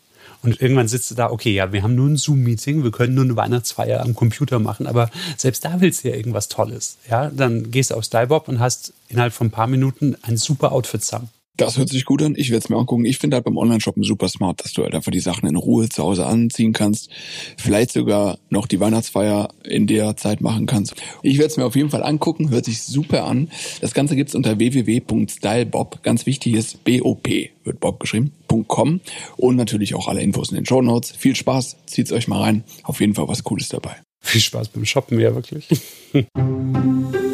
[0.46, 3.24] Und irgendwann sitzt du da, okay, ja, wir haben nur ein Zoom-Meeting, wir können nur
[3.24, 6.98] eine Weihnachtsfeier am Computer machen, aber selbst da willst du ja irgendwas Tolles.
[7.10, 10.72] Ja, dann gehst du auf Stylebob und hast innerhalb von ein paar Minuten ein super
[10.72, 11.30] Outfit zusammen.
[11.58, 12.36] Das hört sich gut an.
[12.36, 13.06] Ich werde es mir angucken.
[13.06, 15.88] Ich finde halt beim Online-Shoppen super smart, dass du halt einfach die Sachen in Ruhe
[15.88, 17.10] zu Hause anziehen kannst.
[17.58, 20.96] Vielleicht sogar noch die Weihnachtsfeier in der Zeit machen kannst.
[21.24, 22.50] Ich werde es mir auf jeden Fall angucken.
[22.50, 23.50] Hört sich super an.
[23.80, 26.04] Das Ganze gibt's unter www.stylebob.
[26.04, 27.28] Ganz wichtig ist BOP,
[27.64, 28.34] wird Bob geschrieben,
[28.68, 29.00] .com.
[29.38, 31.12] Und natürlich auch alle Infos in den Show Notes.
[31.12, 31.78] Viel Spaß.
[31.86, 32.64] Zieht's euch mal rein.
[32.84, 33.96] Auf jeden Fall was Cooles dabei.
[34.22, 35.68] Viel Spaß beim Shoppen, ja wirklich.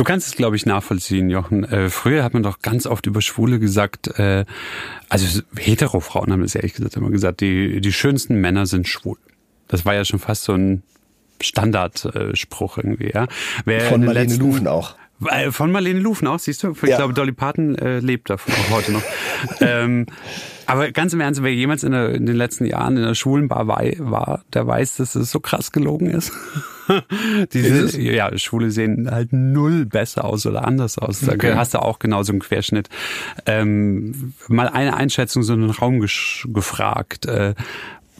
[0.00, 1.62] Du kannst es, glaube ich, nachvollziehen, Jochen.
[1.62, 4.46] Äh, früher hat man doch ganz oft über Schwule gesagt, äh,
[5.10, 9.18] also Hetero-Frauen haben das ehrlich gesagt immer gesagt, die, die schönsten Männer sind schwul.
[9.68, 10.84] Das war ja schon fast so ein
[11.42, 13.28] Standardspruch irgendwie, ja.
[13.66, 14.94] Wer Von Marlene letzten, Lufen auch.
[15.28, 16.72] Äh, von Marlene Lufen auch, siehst du?
[16.72, 16.96] Ich ja.
[16.96, 19.02] glaube, Dolly Parton äh, lebt davon auch heute noch.
[19.60, 20.06] ähm,
[20.66, 23.66] aber ganz im Ernst, wer jemals in, der, in den letzten Jahren in der Schulenbar
[23.66, 26.32] war, der weiß, dass es so krass gelogen ist.
[27.52, 31.20] Diese, ja, Schwule sehen halt null besser aus oder anders aus.
[31.20, 31.54] Da okay.
[31.54, 32.88] hast du auch genau so einen Querschnitt.
[33.46, 37.26] Ähm, mal eine Einschätzung so in den Raum gefragt.
[37.26, 37.54] Äh,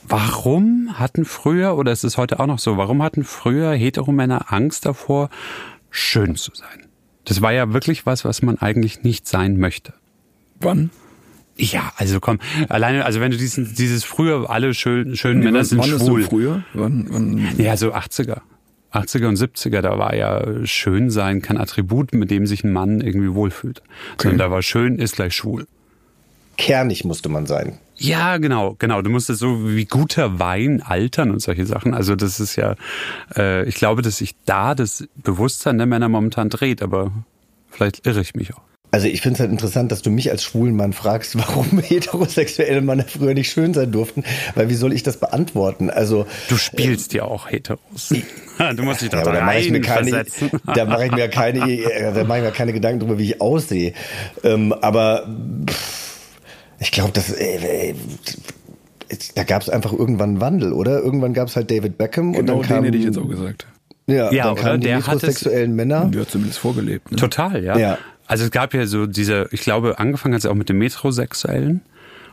[0.09, 4.87] warum hatten früher, oder ist es heute auch noch so, warum hatten früher Heteromänner Angst
[4.87, 5.31] davor,
[5.91, 6.89] schön zu sein?
[7.24, 9.92] Das war ja wirklich was, was man eigentlich nicht sein möchte.
[10.61, 10.90] Wann?
[11.56, 15.78] Ja, also komm, alleine, also wenn du diesen, dieses früher alle schön, schönen Männer sind
[15.78, 16.20] wann schwul.
[16.20, 16.64] Ist so früher?
[16.72, 17.54] Wann, wann?
[17.59, 18.40] Ja, so 80er.
[18.92, 23.00] 80er und 70er, da war ja schön sein kein Attribut, mit dem sich ein Mann
[23.00, 23.83] irgendwie wohlfühlt.
[24.14, 24.22] Okay.
[24.22, 25.66] Sondern da war schön ist gleich schwul.
[26.56, 27.78] Kernig musste man sein.
[28.01, 29.03] Ja, genau, genau.
[29.03, 31.93] Du musstest so wie guter Wein altern und solche Sachen.
[31.93, 32.75] Also das ist ja,
[33.37, 37.13] äh, ich glaube, dass sich da das Bewusstsein der Männer momentan dreht, aber
[37.71, 38.63] vielleicht irre ich mich auch.
[38.91, 42.81] Also ich finde es halt interessant, dass du mich als schwulen Mann fragst, warum heterosexuelle
[42.81, 45.91] Männer früher nicht schön sein durften, weil wie soll ich das beantworten?
[45.91, 48.15] Also du spielst äh, ja auch Heteros.
[48.77, 50.23] Du musst dich da, ja, da mache ich mir keine,
[50.75, 53.41] da mache ich mir keine, äh, da mache ich mir keine Gedanken darüber, wie ich
[53.41, 53.95] aussehe.
[54.45, 55.27] Ähm, aber
[55.67, 56.00] pff,
[56.81, 57.95] ich glaube, dass äh, äh,
[59.35, 61.01] da gab es einfach irgendwann einen Wandel, oder?
[61.01, 63.29] Irgendwann gab es halt David Beckham genau, und dann kam, den hätte ich jetzt auch
[63.29, 63.66] gesagt.
[64.07, 66.07] Ja, ja dann kamen die heterosexuellen Männer.
[66.07, 67.11] Der hat zumindest vorgelebt.
[67.11, 67.16] Ne?
[67.16, 67.77] Total, ja.
[67.79, 67.99] ja.
[68.27, 71.83] Also es gab ja so diese, ich glaube, angefangen hat es auch mit dem Metrosexuellen,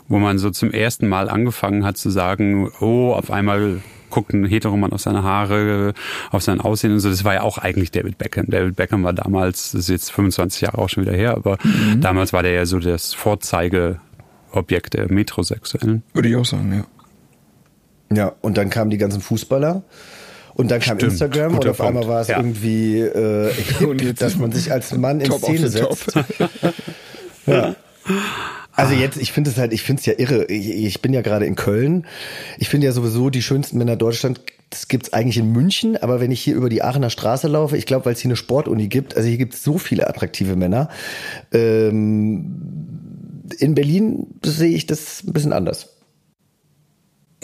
[0.07, 4.45] wo man so zum ersten Mal angefangen hat zu sagen, oh, auf einmal guckt ein
[4.45, 5.93] Heteroman auf seine Haare,
[6.31, 7.09] auf sein Aussehen und so.
[7.09, 8.45] Das war ja auch eigentlich David Beckham.
[8.47, 11.99] David Beckham war damals, das ist jetzt 25 Jahre auch schon wieder her, aber mhm.
[11.99, 13.13] damals war der ja so das
[14.57, 16.03] Vorzeigeobjekt der Metrosexuellen.
[16.13, 18.15] Würde ich auch sagen, ja.
[18.15, 19.83] Ja, und dann kamen die ganzen Fußballer
[20.53, 22.37] Und dann kam Stimmt, Instagram und auf einmal war es Ja.
[22.37, 23.51] irgendwie, äh,
[23.85, 26.13] Und jetzt dass man sich als Mann in Szene setzt.
[27.45, 27.75] Ja.
[28.73, 30.45] Also jetzt, ich finde es halt, ich finde es ja irre.
[30.47, 32.05] Ich, ich bin ja gerade in Köln.
[32.57, 34.41] Ich finde ja sowieso die schönsten Männer Deutschland.
[34.69, 37.85] Das gibt's eigentlich in München, aber wenn ich hier über die Aachener Straße laufe, ich
[37.85, 40.89] glaube, weil es hier eine Sportuni gibt, also hier gibt's so viele attraktive Männer.
[41.53, 43.06] Ähm,
[43.59, 45.97] in Berlin sehe ich das ein bisschen anders.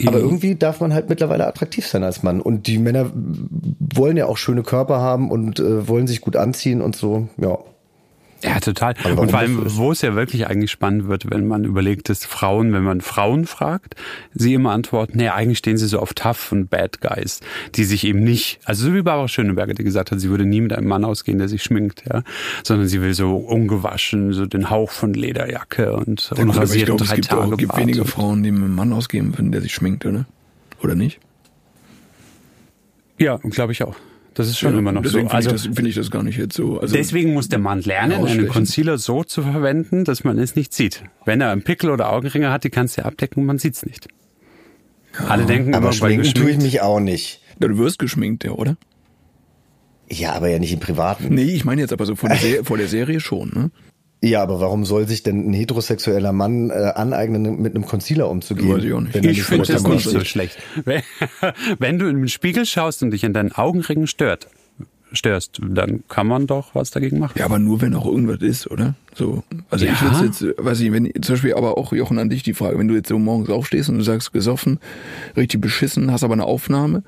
[0.06, 2.42] Aber irgendwie darf man halt mittlerweile attraktiv sein als Mann.
[2.42, 6.82] Und die Männer wollen ja auch schöne Körper haben und äh, wollen sich gut anziehen
[6.82, 7.60] und so, ja.
[8.43, 8.95] Ja, total.
[9.15, 12.73] Und vor allem, wo es ja wirklich eigentlich spannend wird, wenn man überlegt, dass Frauen,
[12.73, 13.95] wenn man Frauen fragt,
[14.34, 17.39] sie immer antworten, nee, eigentlich stehen sie so auf Tough und Bad Guys,
[17.75, 20.62] die sich eben nicht, also so wie Barbara Schöneberger, die gesagt hat, sie würde nie
[20.62, 22.23] mit einem Mann ausgehen, der sich schminkt, ja,
[22.63, 27.15] sondern sie will so ungewaschen, so den Hauch von Lederjacke und Ja, und es drei
[27.15, 30.06] gibt, Tage auch, gibt wenige Frauen, die mit einem Mann ausgeben würden, der sich schminkt,
[30.06, 30.25] oder?
[30.82, 31.19] Oder nicht?
[33.17, 33.95] Ja, glaube ich auch.
[34.36, 35.10] Das ist schon Ja, immer noch so.
[35.19, 36.80] deswegen finde Also, finde ich das gar nicht jetzt so.
[36.80, 38.48] Also, Deswegen muss der Mann lernen, einen.
[38.48, 41.04] Concealer so zu verwenden, dass man es nicht sieht.
[41.26, 43.86] Wenn er einen Pickel oder Augenringe hat, die kannst du ja abdecken und man sieht's
[43.86, 44.08] nicht.
[45.28, 47.41] Alle denken Aber schminken tue ich mich auch nicht.
[47.62, 48.76] Ja, du wirst geschminkt, ja, oder?
[50.10, 51.34] Ja, aber ja nicht im Privaten.
[51.34, 53.72] Nee, ich meine jetzt aber so vor der, Se vor der Serie schon, ne?
[54.24, 58.70] Ja, aber warum soll sich denn ein heterosexueller Mann äh, aneignen, mit einem Concealer umzugehen?
[58.74, 59.14] Weiß ich auch nicht.
[59.16, 60.58] wenn Ich finde so das nicht so schlecht.
[60.86, 61.02] Wenn,
[61.80, 64.48] wenn du in den Spiegel schaust und dich an deinen Augenringen stört,
[65.12, 67.38] störst, dann kann man doch was dagegen machen.
[67.38, 68.96] Ja, aber nur wenn auch irgendwas ist, oder?
[69.14, 69.44] So.
[69.70, 70.14] Also ich Ja.
[70.14, 72.88] würde jetzt, weiß ich, wenn zum Beispiel aber auch Jochen an dich die Frage, wenn
[72.88, 74.80] du jetzt so morgens aufstehst und du sagst gesoffen,
[75.36, 77.04] richtig beschissen, hast aber eine Aufnahme,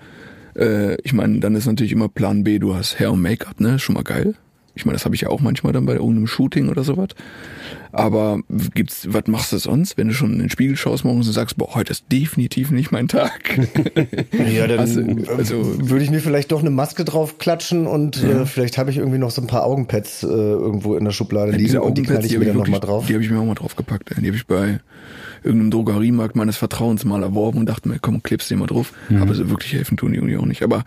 [0.58, 3.80] äh, ich meine, dann ist natürlich immer Plan B, du hast Hair und Make-up, ne?
[3.80, 4.36] Schon mal geil.
[4.76, 7.10] Ich meine, das habe ich ja auch manchmal dann bei irgendeinem Shooting oder sowas.
[7.92, 8.40] Aber
[8.74, 11.58] gibt's, was machst du sonst, wenn du schon in den Spiegel schaust morgens und sagst,
[11.58, 13.58] boah, heute ist definitiv nicht mein Tag.
[14.54, 15.02] Ja, dann Also,
[15.38, 18.98] also- würde ich mir vielleicht doch eine Maske drauf klatschen und äh, vielleicht habe ich
[18.98, 22.04] irgendwie noch so ein paar Augenpads äh, irgendwo in der Schublade liegen Diese und die
[22.04, 23.06] knall ich die mir dann nochmal drauf.
[23.08, 24.10] die habe ich mir auch mal drauf gepackt.
[24.22, 24.80] Die habe ich bei
[25.44, 28.94] irgendeinem Drogeriemarkt meines Vertrauens mal erworben und dachte mir, komm, klebst die mal drauf.
[29.20, 30.64] Aber so wirklich helfen tun die irgendwie auch nicht.
[30.64, 30.84] Aber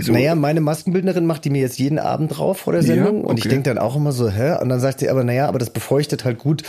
[0.00, 3.28] so, Naja, meine Maskenbildnerin macht die mir jetzt jeden Abend drauf vor der Sendung Ja,
[3.28, 3.54] und ich okay.
[3.54, 4.56] denke dann auch immer so, hä?
[4.60, 6.62] Und dann sagt sie aber, naja, aber das befeuchtet halt gut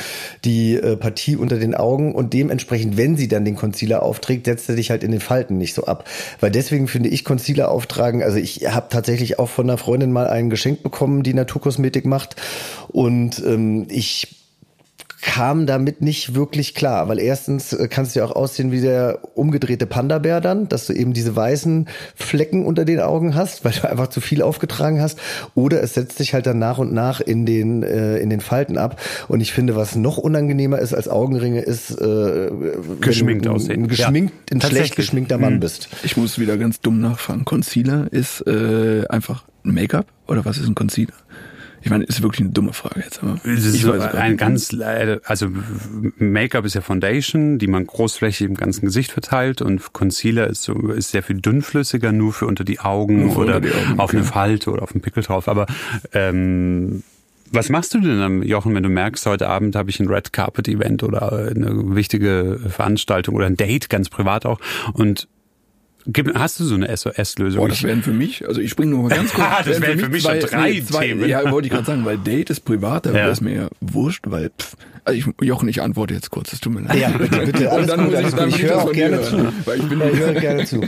[0.45, 4.69] die äh, Partie unter den Augen und dementsprechend, wenn sie dann den Concealer aufträgt, setzt
[4.69, 6.05] er dich halt in den Falten nicht so ab.
[6.39, 10.27] Weil deswegen finde ich Concealer auftragen, also ich habe tatsächlich auch von einer Freundin mal
[10.27, 12.35] ein Geschenk bekommen, die Naturkosmetik macht
[12.89, 14.40] und ähm, ich
[15.21, 19.19] kam damit nicht wirklich klar, weil erstens äh, kannst du ja auch aussehen wie der
[19.35, 23.89] umgedrehte Panda-Bär dann, dass du eben diese weißen Flecken unter den Augen hast, weil du
[23.89, 25.19] einfach zu viel aufgetragen hast,
[25.55, 28.77] oder es setzt sich halt dann nach und nach in den äh, in den Falten
[28.77, 28.99] ab.
[29.27, 33.55] Und ich finde, was noch unangenehmer ist als Augenringe, ist äh, wenn Geschminkt du ein,
[33.55, 33.83] aussehen.
[33.83, 35.89] ein geschminkt, Ja, ein schlecht geschminkter Mann bist.
[36.03, 37.45] ich muss wieder ganz dumm nachfragen.
[37.45, 41.13] Concealer ist äh, einfach ein Make-up oder was ist ein Concealer?
[41.83, 43.23] Ich meine, ist wirklich eine dumme Frage jetzt.
[43.23, 44.75] Aber Es ist so ein ganz,
[45.23, 45.47] also
[46.17, 50.73] Make-up ist ja Foundation, die man großflächig im ganzen Gesicht verteilt und Concealer ist so
[50.91, 54.17] ist sehr viel dünnflüssiger, nur für unter die Augen oder die Augen, auf okay.
[54.17, 55.47] eine Falte oder auf einen Pickel drauf.
[55.47, 55.65] Aber
[56.13, 57.03] ähm,
[57.51, 60.31] was machst du denn dann, Jochen, wenn du merkst, heute Abend habe ich ein Red
[60.31, 64.59] Carpet Event oder eine wichtige Veranstaltung oder ein Date, ganz privat auch
[64.93, 65.27] und
[66.33, 67.59] Hast du so eine SOS-Lösung?
[67.61, 69.47] Boah, das wären für mich, also ich springe nur mal ganz kurz.
[69.47, 71.27] Ah, das wären für mich schon drei Themen.
[71.29, 73.15] Ja, wollte ich gerade sagen, weil Date ist privat, da Ja.
[73.15, 76.59] wäre es mir ja wurscht, weil, pff, also ich, Jochen, ich antworte jetzt kurz, es
[76.59, 76.97] tut mir leid.
[76.99, 78.59] Ja, bitte, bitte, Und alles dann gut, muss alles ich, dann gut.
[78.59, 79.37] Ich höre das auch gerne zu.
[79.37, 80.81] hören, Weil ich bin, Ich höre gerne zu.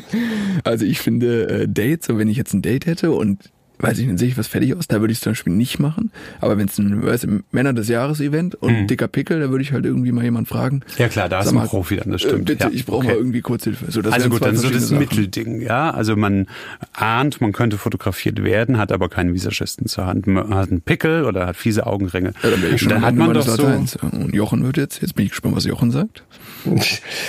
[0.63, 3.39] Also ich finde äh, Dates, so wenn ich jetzt ein Date hätte und
[3.83, 5.77] weiß ich, dann sehe ich was fertig aus, da würde ich es zum Beispiel nicht
[5.79, 6.11] machen.
[6.41, 9.61] Aber wenn es ein weißt, du, Männer des Jahres Event und dicker Pickel, da würde
[9.61, 10.77] ich halt irgendwie mal jemanden fragen.
[10.77, 10.81] Mhm.
[10.97, 12.45] Ja, klar, da ist ein mal, Profi dann, das äh, stimmt.
[12.45, 13.07] Bitte, Ja, ich brauche okay.
[13.09, 13.91] mal irgendwie Kurzhilfe.
[13.91, 14.99] So, das Also gut, dann so das Sachen.
[14.99, 15.91] Mittelding, ja.
[15.91, 16.47] Also man
[16.93, 20.25] ahnt, man könnte fotografiert werden, hat aber keinen Visagisten zur Hand.
[20.27, 22.33] Man hat einen Pickel oder hat fiese Augenringe.
[22.41, 25.01] Ja, dann wäre ich schon dann am hat man doch so Und Jochen wird jetzt,
[25.01, 26.23] jetzt bin ich gespannt, was Jochen sagt.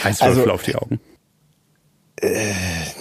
[0.04, 1.00] Eiswürfel Also- auf die Augen.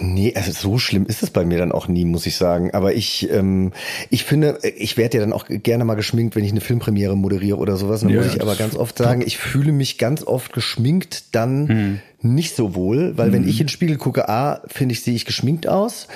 [0.01, 2.71] Nee, also so schlimm ist es bei mir dann auch nie, muss ich sagen.
[2.73, 3.71] Aber ich, ähm,
[4.09, 7.57] ich finde, ich werde ja dann auch gerne mal geschminkt, wenn ich eine Filmpremiere moderiere
[7.57, 8.01] oder sowas.
[8.01, 12.01] Dann Ja, muss ich aber ganz oft sagen, ich fühle mich ganz oft geschminkt dann
[12.23, 15.25] nicht so wohl, weil wenn ich in den Spiegel gucke, A, finde ich, sehe ich
[15.25, 16.07] geschminkt aus.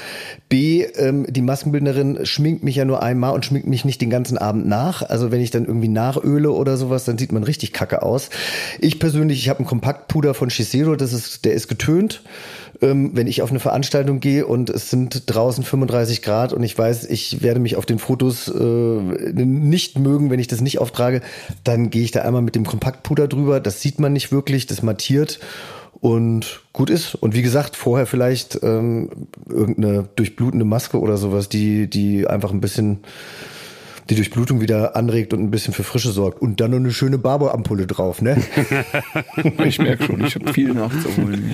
[0.48, 4.38] B, ähm, die Maskenbildnerin schminkt mich ja nur einmal und schminkt mich nicht den ganzen
[4.38, 5.02] Abend nach.
[5.02, 8.30] Also wenn ich dann irgendwie nachöle oder sowas, dann sieht man richtig kacke aus.
[8.80, 12.24] Ich persönlich, ich habe einen Kompaktpuder von Shiseido, das ist, der ist getönt.
[12.82, 16.78] Ähm, wenn ich auf eine Veranstaltung gehe und es sind draußen 35 Grad und ich
[16.78, 21.22] weiß, ich werde mich auf den Fotos äh, nicht mögen, wenn ich das nicht auftrage,
[21.64, 23.60] dann gehe ich da einmal mit dem Kompaktpuder drüber.
[23.60, 25.40] Das sieht man nicht wirklich, das mattiert.
[26.00, 27.16] und gut ist.
[27.16, 29.10] Und wie gesagt, vorher vielleicht ähm,
[29.50, 33.00] irgendeine durchblutende Maske oder sowas, die, die einfach ein bisschen
[34.10, 36.42] die Durchblutung wieder anregt und ein bisschen für Frische sorgt.
[36.42, 38.42] Und dann noch eine schöne Barberampulle drauf, ne?
[39.66, 41.54] ich merke schon, ich habe viel nachzuholen.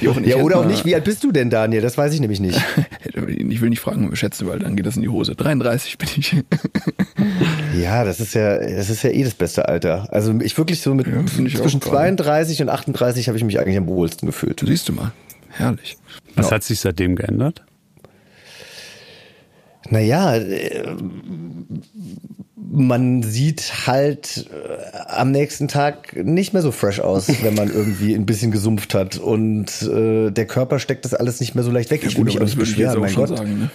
[0.00, 0.84] Jochen, ja, oder auch nicht.
[0.84, 1.82] Wie alt bist du denn, Daniel?
[1.82, 2.60] Das weiß ich nämlich nicht.
[3.04, 5.34] ich will nicht fragen, schätze, weil dann geht das in die Hose.
[5.34, 6.36] 33 bin ich.
[7.80, 10.08] ja, das ist ja, das ist ja eh das beste Alter.
[10.10, 13.86] Also ich wirklich so mit ja, zwischen 32 und 38 habe ich mich eigentlich am
[13.86, 14.62] wohlsten gefühlt.
[14.64, 15.12] Siehst du mal.
[15.50, 15.96] Herrlich.
[16.36, 16.56] Was ja.
[16.56, 17.64] hat sich seitdem geändert?
[19.88, 20.94] Naja, äh,
[22.72, 28.14] man sieht halt äh, am nächsten Tag nicht mehr so fresh aus, wenn man irgendwie
[28.14, 31.90] ein bisschen gesumpft hat und äh, der Körper steckt das alles nicht mehr so leicht
[31.90, 32.02] weg.
[32.02, 33.28] Ja, ich will mich auch nicht beschweren, mein Gott.
[33.28, 33.70] Sagen, ne?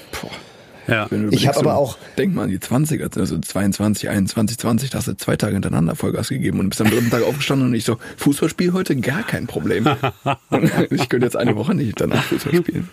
[0.88, 1.08] Ja.
[1.32, 1.98] Ich habe aber auch.
[2.18, 5.96] Denk mal an die 20er, also 22, 21, 20, da hast du zwei Tage hintereinander
[5.96, 9.48] Vollgas gegeben und bist am dritten Tag aufgestanden und ich so, Fußballspiel heute gar kein
[9.48, 9.88] Problem.
[10.92, 12.88] ich könnte jetzt eine Woche nicht danach Fußball spielen.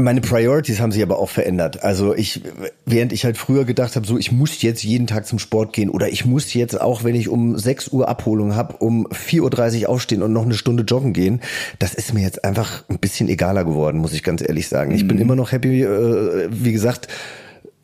[0.00, 1.82] Meine Priorities haben sich aber auch verändert.
[1.82, 2.42] Also ich,
[2.86, 5.90] während ich halt früher gedacht habe, so ich muss jetzt jeden Tag zum Sport gehen
[5.90, 9.88] oder ich muss jetzt auch, wenn ich um 6 Uhr Abholung habe, um 4.30 Uhr
[9.88, 11.40] aufstehen und noch eine Stunde joggen gehen,
[11.78, 14.92] das ist mir jetzt einfach ein bisschen egaler geworden, muss ich ganz ehrlich sagen.
[14.92, 15.22] Ich bin mhm.
[15.22, 17.08] immer noch happy, äh, wie gesagt,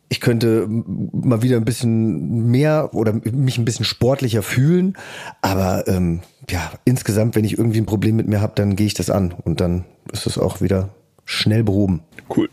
[0.09, 4.97] ich könnte mal wieder ein bisschen mehr oder mich ein bisschen sportlicher fühlen,
[5.41, 8.93] aber ähm, ja, insgesamt, wenn ich irgendwie ein Problem mit mir habe, dann gehe ich
[8.93, 10.89] das an und dann ist es auch wieder
[11.27, 12.01] schnell behoben.
[12.35, 12.49] Cool.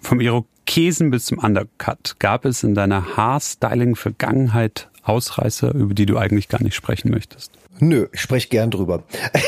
[0.00, 6.48] Vom Irokesen bis zum Undercut gab es in deiner Haarstyling-Vergangenheit Ausreißer, über die du eigentlich
[6.48, 7.52] gar nicht sprechen möchtest?
[7.78, 9.02] Nö, ich spreche gern drüber.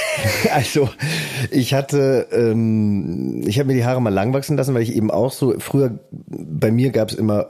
[0.52, 0.90] also
[1.50, 5.10] ich hatte, ähm, ich habe mir die Haare mal lang wachsen lassen, weil ich eben
[5.10, 7.46] auch so, früher bei mir gab es immer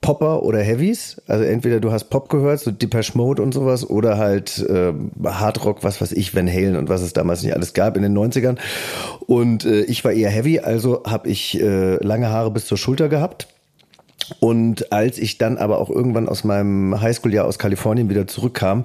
[0.00, 1.20] Popper oder Heavies.
[1.26, 4.92] Also entweder du hast Pop gehört, so Depeche Mode und sowas, oder halt äh,
[5.24, 8.16] Hardrock, was weiß ich, Van Halen und was es damals nicht alles gab in den
[8.16, 8.56] 90ern.
[9.26, 13.08] Und äh, ich war eher Heavy, also habe ich äh, lange Haare bis zur Schulter
[13.08, 13.48] gehabt.
[14.38, 18.84] Und als ich dann aber auch irgendwann aus meinem Highschool-Jahr aus Kalifornien wieder zurückkam,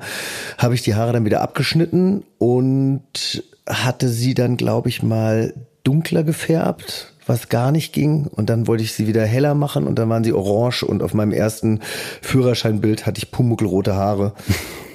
[0.57, 6.23] habe ich die Haare dann wieder abgeschnitten und hatte sie dann, glaube ich, mal dunkler
[6.23, 8.27] gefärbt was gar nicht ging.
[8.27, 11.13] Und dann wollte ich sie wieder heller machen und dann waren sie orange und auf
[11.13, 11.79] meinem ersten
[12.21, 14.33] Führerscheinbild hatte ich pumuckelrote Haare.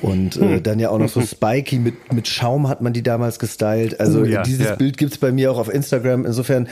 [0.03, 3.39] Und äh, dann ja auch noch so spiky mit, mit Schaum hat man die damals
[3.39, 4.01] gestylt.
[4.01, 4.75] Also oh, ja, dieses ja.
[4.75, 6.25] Bild gibt's bei mir auch auf Instagram.
[6.25, 6.69] Insofern,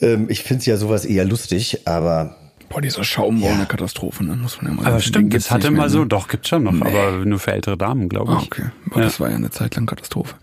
[0.00, 2.36] ähm, ich finde ja sowas eher lustig, aber
[2.70, 4.36] Boah, dieser Schaum war eine Katastrophe, ne?
[4.36, 6.06] muss man ja mal Aber stimmt, das hatte mal so, ne?
[6.06, 6.86] doch, gibt's schon noch, nee.
[6.86, 8.38] aber nur für ältere Damen, glaube ich.
[8.38, 8.64] Ah, okay.
[8.86, 9.06] Aber ja.
[9.06, 10.36] das war ja eine Zeit lang Katastrophe.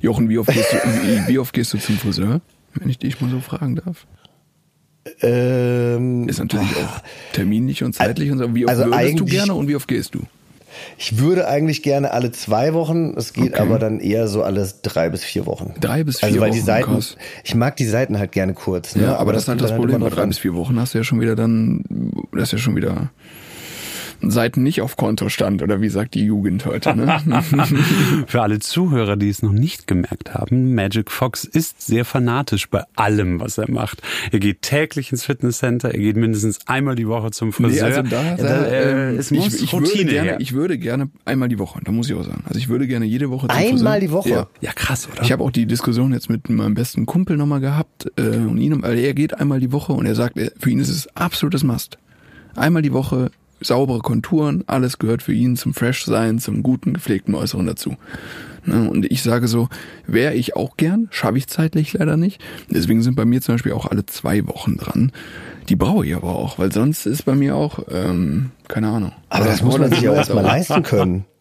[0.00, 2.40] Jochen, wie oft gehst du, wie, wie oft gehst du zum Friseur?
[2.74, 4.06] Wenn ich dich mal so fragen darf?
[5.20, 8.54] Ähm, ist natürlich auch terminlich und zeitlich und so.
[8.54, 10.20] Wie oft also würdest du gerne und wie oft gehst du?
[10.96, 13.14] Ich würde eigentlich gerne alle zwei Wochen.
[13.16, 13.62] Es geht okay.
[13.62, 15.74] aber dann eher so alles drei bis vier Wochen.
[15.80, 16.50] Drei bis also, vier Wochen.
[16.50, 17.16] Also weil die Seiten, krass.
[17.44, 18.94] ich mag die Seiten halt gerne kurz.
[18.94, 19.02] Ne?
[19.02, 20.00] Ja, aber, aber das, das ist halt das Problem.
[20.00, 21.84] Bei drei bis vier Wochen hast du ja schon wieder dann,
[22.32, 23.10] das ist ja schon wieder
[24.30, 26.96] Seiten nicht auf Konto stand oder wie sagt die Jugend heute.
[26.96, 27.20] Ne?
[28.26, 32.84] Für alle Zuhörer, die es noch nicht gemerkt haben, Magic Fox ist sehr fanatisch bei
[32.94, 34.02] allem, was er macht.
[34.30, 37.88] Er geht täglich ins Fitnesscenter, er geht mindestens einmal die Woche zum Friseur.
[37.88, 41.10] Nee, also da, da, äh, es muss ich, ich Routine würde gerne, Ich würde gerne
[41.24, 42.44] einmal die Woche, da muss ich auch sagen.
[42.46, 44.00] Also ich würde gerne jede Woche zum Einmal Friseur.
[44.00, 44.28] die Woche?
[44.30, 44.46] Ja.
[44.60, 44.72] ja.
[44.72, 45.22] krass, oder?
[45.22, 48.82] Ich habe auch die Diskussion jetzt mit meinem besten Kumpel nochmal gehabt äh, und ihn,
[48.82, 51.98] weil er geht einmal die Woche und er sagt, für ihn ist es absolutes Must.
[52.54, 53.30] Einmal die Woche
[53.62, 57.96] saubere Konturen, alles gehört für ihn zum Fresh-Sein, zum guten, gepflegten Äußeren dazu.
[58.64, 59.68] Ne, und ich sage so,
[60.06, 62.40] wäre ich auch gern, schaffe ich zeitlich leider nicht.
[62.70, 65.10] Deswegen sind bei mir zum Beispiel auch alle zwei Wochen dran.
[65.68, 69.12] Die brauche ich aber auch, weil sonst ist bei mir auch, ähm, keine Ahnung.
[69.30, 71.24] Aber das, das muss man sich ja erstmal leisten können.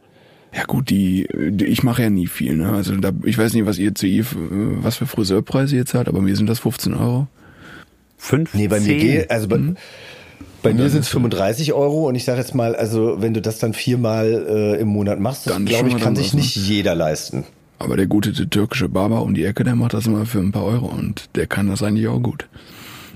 [0.53, 2.57] Ja gut, die, die ich mache ja nie viel.
[2.57, 2.73] Ne?
[2.73, 6.21] Also da, ich weiß nicht, was ihr zu ihr, was für Friseurpreise ihr zahlt, aber
[6.21, 7.27] mir sind das 15 Euro.
[8.17, 8.53] Fünf?
[8.53, 9.77] Nee, bei mir geht, also bei, mhm.
[10.63, 13.59] Bei mir sind es 35 Euro und ich sage jetzt mal, also wenn du das
[13.59, 17.45] dann viermal äh, im Monat machst, glaube ich, kann sich nicht jeder leisten.
[17.79, 20.51] Aber der gute der türkische Barber um die Ecke, der macht das immer für ein
[20.51, 22.47] paar Euro und der kann das eigentlich auch gut.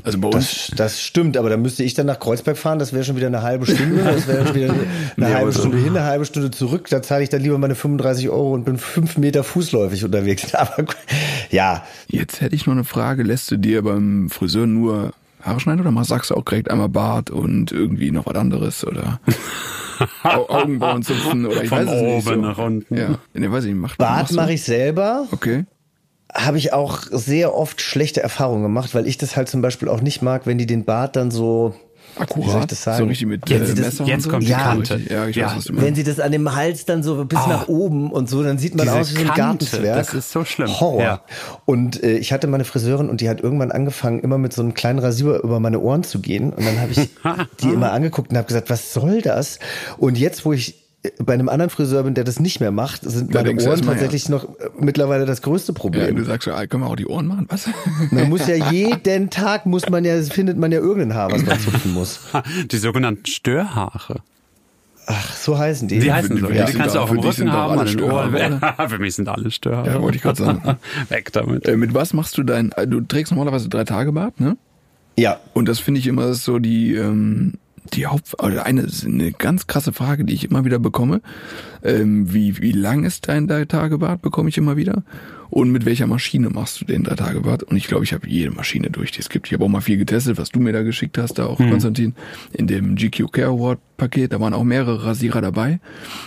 [0.04, 0.68] Also bei uns.
[0.70, 3.28] Das, das stimmt, aber da müsste ich dann nach Kreuzberg fahren, das wäre schon wieder
[3.28, 4.86] eine halbe Stunde, das wäre schon wieder eine
[5.18, 6.88] nee, halbe Stunde hin, eine halbe Stunde zurück.
[6.90, 10.54] Da zahle ich dann lieber meine 35 Euro und bin fünf Meter fußläufig unterwegs.
[10.56, 10.86] Aber
[11.50, 11.84] ja.
[12.08, 13.24] Jetzt hätte ich noch eine Frage.
[13.24, 15.14] Lässt du dir beim Friseur nur
[15.46, 19.20] Haare schneiden oder sagst du auch direkt einmal Bart und irgendwie noch was anderes oder
[20.24, 22.26] Augenbrauen zupfen oder ich Von weiß es nicht.
[22.26, 22.36] So.
[22.36, 22.96] nach unten.
[22.96, 25.28] Ja, nee, weiß ich, macht Bart mache ich selber.
[25.32, 25.66] Okay.
[26.34, 30.02] Habe ich auch sehr oft schlechte Erfahrungen gemacht, weil ich das halt zum Beispiel auch
[30.02, 31.76] nicht mag, wenn die den Bart dann so
[32.18, 32.72] Akkurat.
[32.72, 34.30] So richtig mit Jetzt- äh, das- Messer jetzt und so.
[34.32, 35.02] kommt die Ja, Kante.
[35.10, 35.48] Ja, ich Ja.
[35.48, 35.86] weiß, was du meinst.
[35.88, 37.48] Wenn sie das an dem Hals dann so bis Ah.
[37.48, 39.96] nach oben und so, dann sieht man Diese aus wie so ein Kante, Gartenzwerg.
[39.98, 40.70] das ist so schlimm.
[40.80, 41.02] Horror.
[41.02, 41.22] Ja.
[41.66, 44.74] Und äh, ich hatte meine Friseurin und die hat irgendwann angefangen, immer mit so einem
[44.74, 46.54] kleinen Rasierer über meine Ohren zu gehen.
[46.54, 47.10] Und dann habe ich
[47.62, 49.60] die immer angeguckt und habe gesagt, was soll das?
[49.98, 50.85] Und jetzt, wo ich
[51.24, 53.80] bei einem anderen Friseur bin, der das nicht mehr macht, sind Da meine Ohren mal,
[53.80, 53.92] ja.
[53.94, 56.16] tatsächlich noch äh, mittlerweile das größte Ja, Problem.
[56.16, 57.46] du sagst ja, können wir auch die Ohren machen?
[57.50, 57.68] Was?
[58.12, 61.60] man muss ja jeden Tag, muss man ja, findet man ja irgendein Haar, was man
[61.60, 62.20] zupfen muss.
[62.72, 64.22] Die sogenannten Störhaare.
[65.08, 66.00] Ach, so heißen die.
[66.00, 66.50] Die heißen so.
[66.50, 68.32] Ja, die kannst du auf dem für dich Rücken haben, an den Ohren.
[68.34, 69.88] Störhaare, Für mich sind alle Störhaare.
[69.90, 70.78] Ja, wollte ich gerade sagen.
[71.10, 71.68] Weg damit.
[71.68, 74.58] Äh, mit was machst du dein, äh, du trägst normalerweise drei Tage Bart, ne?
[75.18, 77.54] Ja, Und das finde ich immer so die, ähm,
[77.94, 81.22] die Haupt, oder eine, eine ganz krasse Frage, die ich immer wieder bekomme.
[81.84, 85.04] Ähm, wie, wie lang ist dein Drei-Tage-Bart, bekomme ich immer wieder.
[85.50, 87.64] Und mit welcher Maschine machst du den Drei-Tage-Bart?
[87.64, 89.48] Und ich glaube, ich habe jede Maschine durch, die es gibt.
[89.48, 92.16] Ich habe auch mal viel getestet, was du mir da geschickt hast, da auch, Konstantin,
[92.52, 94.34] in dem GQ Care Award Paket.
[94.34, 95.80] Da waren auch mehrere Rasierer dabei.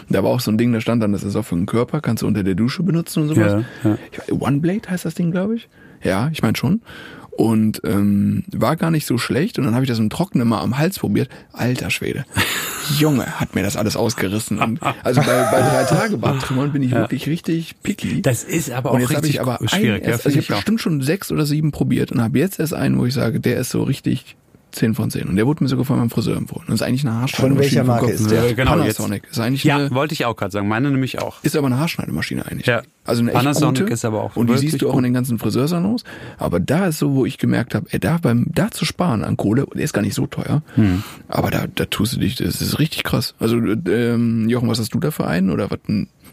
[0.08, 2.00] Da war auch so ein Ding, da stand dann, das ist auch für den Körper,
[2.00, 3.64] kannst du unter der Dusche benutzen und sowas.
[3.84, 4.34] Ja, ja.
[4.38, 5.68] One Blade heißt das Ding, glaube ich.
[6.02, 6.82] Ja, ich meine schon.
[7.30, 9.58] Und ähm, war gar nicht so schlecht.
[9.58, 11.28] Und dann habe ich das im Trockenen mal am Hals probiert.
[11.52, 12.24] Alter Schwede.
[12.98, 14.58] Junge, hat mir das alles ausgerissen.
[14.58, 18.22] Und also bei, bei drei Tage Barttrümmern bin ich wirklich richtig picky.
[18.22, 19.74] Das ist aber auch und jetzt richtig ich aber schwierig.
[19.74, 22.58] einen ja, erst, also ich habe bestimmt schon sechs oder sieben probiert und habe jetzt
[22.58, 24.36] erst einen, wo ich sage, der ist so richtig
[24.78, 25.28] 10 von 10.
[25.28, 26.64] Und der wurde mir sogar von meinem Friseur empfohlen.
[26.68, 27.54] Das ist eigentlich eine Haarschneidemaschine.
[27.54, 28.46] Von welcher Marke ist der?
[28.46, 29.22] Ja, genau, Panasonic.
[29.30, 30.68] Ist eigentlich Ja, eine, wollte ich auch gerade sagen.
[30.68, 31.42] Meine nämlich auch.
[31.42, 32.66] ist aber eine Haarschneidemaschine eigentlich.
[32.66, 32.82] Ja.
[33.04, 33.92] Also eine echt Panasonic gute.
[33.94, 34.98] ist aber auch Und die siehst du auch gut.
[34.98, 36.04] in den ganzen Friseursalons.
[36.38, 39.36] Aber da ist so, wo ich gemerkt habe, ey, da beim da zu sparen an
[39.36, 40.62] Kohle, der ist gar nicht so teuer.
[40.74, 41.02] Hm.
[41.28, 43.34] Aber da, da tust du dich, das ist richtig krass.
[43.40, 45.78] Also ähm, Jochen, was hast du da für einen oder was?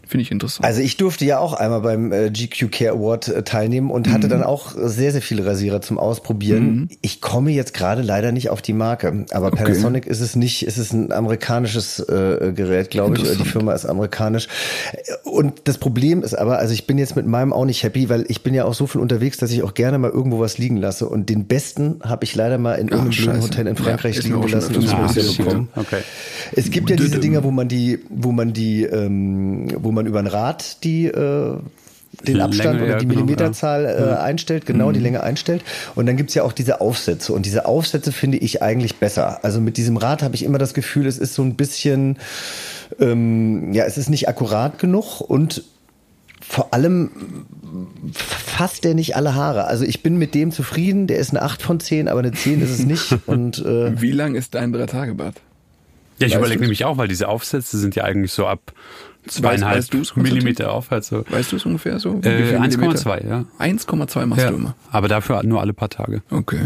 [0.06, 0.64] Finde ich interessant.
[0.64, 4.12] Also ich durfte ja auch einmal beim äh, GQ Care Award äh, teilnehmen und Mhm.
[4.12, 6.88] hatte dann auch sehr, sehr viele Rasierer zum Ausprobieren.
[7.02, 10.76] Ich komme jetzt gerade leider nicht auf die Marke, aber Panasonic ist es nicht, ist
[10.78, 13.44] es ein amerikanisches äh, Gerät, glaube ich, die.
[13.44, 14.48] Firma ist amerikanisch.
[15.24, 18.24] Und das Problem ist aber, also ich bin jetzt mit meinem auch nicht happy, weil
[18.28, 20.76] ich bin ja auch so viel unterwegs, dass ich auch gerne mal irgendwo was liegen
[20.76, 23.42] lasse und den besten habe ich leider mal in irgendeinem blöden.
[23.42, 25.68] Hotel in Ja, Frankreich mir liegen gelassen und muss ja bekommen.
[25.74, 26.00] Okay.
[26.54, 27.16] Es gibt ja diese.
[27.16, 31.56] Dinger, wo man die, wo man die, ähm, wo man über ein Rad die äh,
[32.26, 34.92] den Länge, Abstand oder ja, die genau, Millimeterzahl äh, einstellt, genau Mhm.
[34.94, 35.62] die Länge einstellt.
[35.94, 37.32] Und dann gibt's ja auch diese Aufsätze.
[37.32, 39.44] Und diese Aufsätze finde ich eigentlich besser.
[39.44, 42.18] Also mit diesem Rad habe ich immer das Gefühl, es ist so ein bisschen,
[42.98, 45.62] ähm, ja, es ist nicht akkurat genug und
[46.40, 47.10] vor allem
[48.12, 49.64] fasst der nicht alle Haare.
[49.66, 52.62] Also ich bin mit dem zufrieden, der ist eine 8 von 10, aber eine 10
[52.62, 53.16] ist es nicht.
[53.26, 55.36] Und äh, Wie lang ist dein Drei-Tage-Bart?
[56.18, 58.72] Ja, ich überlege nämlich auch, weil diese Aufsätze sind ja eigentlich so ab
[59.28, 60.32] zweieinhalb weißt Konstantin?
[60.34, 61.08] Millimeter aufwärts.
[61.08, 61.24] So.
[61.28, 62.20] Weißt du es ungefähr so?
[62.22, 63.26] Äh, viel 1,2, Millimeter?
[63.28, 63.44] ja.
[63.64, 64.74] 1,2 machst Ja, du immer.
[64.90, 66.22] aber dafür nur alle paar Tage.
[66.30, 66.60] Okay.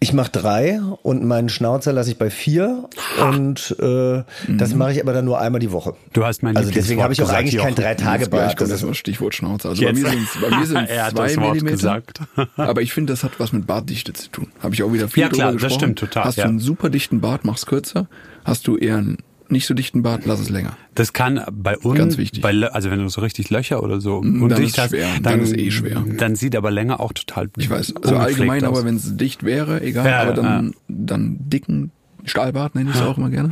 [0.00, 2.90] Ich mache drei und meinen Schnauzer lasse ich bei vier
[3.30, 5.94] und äh, das mache ich aber dann nur einmal die Woche.
[6.12, 7.94] Du hast mein Also deswegen habe ich auch eigentlich kein drei.
[7.94, 8.60] Tage Bart.
[8.60, 9.66] Das ist, erstmal Stichwort Schnauze.
[9.70, 10.02] Also Jetzt.
[10.02, 11.76] bei mir sind bei mir sind Er hat zwei das Wort Millimeter.
[11.76, 12.20] gesagt.
[12.58, 14.48] Aber ich finde, das hat was mit Bartdichte zu tun.
[14.62, 15.78] Habe ich auch wieder viel Ja, klar, drüber das gesprochen.
[15.94, 16.44] stimmt total, Hast ja.
[16.44, 18.06] du einen super dichten Bart, mach's kürzer.
[18.44, 19.18] Hast du eher einen
[19.48, 20.76] nicht so dichten Bart, lass es länger.
[20.94, 22.40] Das kann bei uns, Ganz wichtig.
[22.42, 25.08] bei, also wenn du so richtig Löcher oder so dann undicht ist hast, schwer.
[25.14, 26.04] dann, Dann ist eh schwer.
[26.18, 27.94] Dann sieht aber länger auch total Ich weiß.
[27.96, 28.78] Also allgemein, aus.
[28.78, 30.06] aber wenn es dicht wäre, egal.
[30.06, 31.90] Ja, aber ja, dann, dann dicken
[32.24, 33.50] Stahlbart nenne ich es auch immer gerne.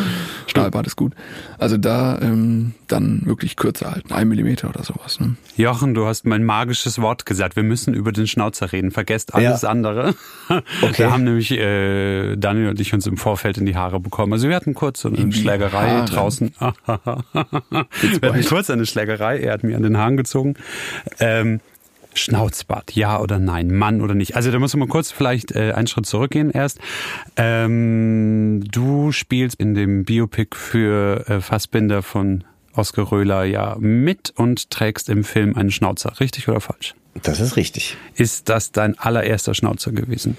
[0.46, 1.14] Stahlbart ist gut.
[1.58, 5.18] Also da ähm, dann wirklich kürzer halten, ein Millimeter oder sowas.
[5.20, 5.36] Ne?
[5.56, 7.56] Jochen, du hast mein magisches Wort gesagt.
[7.56, 8.90] Wir müssen über den Schnauzer reden.
[8.90, 9.68] Vergesst alles Ja.
[9.68, 10.14] andere.
[10.96, 14.32] Wir haben nämlich äh, Daniel und ich uns im Vorfeld in die Haare bekommen.
[14.32, 16.04] Also wir hatten kurz so eine In Schlägerei Haare?
[16.04, 16.52] draußen.
[16.58, 19.38] wir hatten kurz eine Schlägerei.
[19.40, 20.54] Er hat mir an den Haaren gezogen.
[21.18, 21.60] Ähm,
[22.14, 24.36] Schnauzbart, ja oder nein, Mann oder nicht.
[24.36, 26.78] Also da muss man kurz vielleicht äh, einen Schritt zurückgehen erst.
[27.36, 32.44] Ähm, du spielst in dem Biopic für äh, Fassbinder von
[32.74, 36.18] Oskar Röhler ja mit und trägst im Film einen Schnauzer.
[36.20, 36.94] Richtig oder falsch?
[37.22, 37.96] das ist richtig.
[38.14, 40.36] Ist das dein allererster Schnauzer gewesen?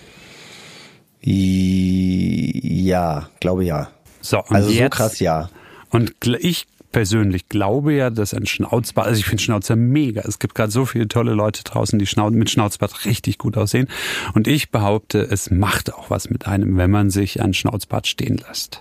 [1.21, 3.89] Ja, glaube ja.
[4.21, 5.49] So, und Also so jetzt, krass ja.
[5.89, 10.21] Und ich persönlich glaube ja, dass ein Schnauzbart, also ich finde Schnauzer mega.
[10.21, 13.89] Es gibt gerade so viele tolle Leute draußen, die Schnau mit Schnauzbart richtig gut aussehen.
[14.33, 18.37] Und ich behaupte, es macht auch was mit einem, wenn man sich ein Schnauzbart stehen
[18.47, 18.79] lässt.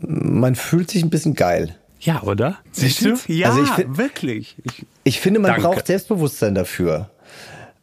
[0.00, 1.76] Man fühlt sich ein bisschen geil.
[2.00, 2.56] Ja, oder?
[2.72, 3.14] Siehst du?
[3.26, 4.56] Ja, Also ich find- wirklich.
[4.64, 5.66] Ich, Ich finde, man Danke.
[5.68, 7.10] braucht Selbstbewusstsein dafür.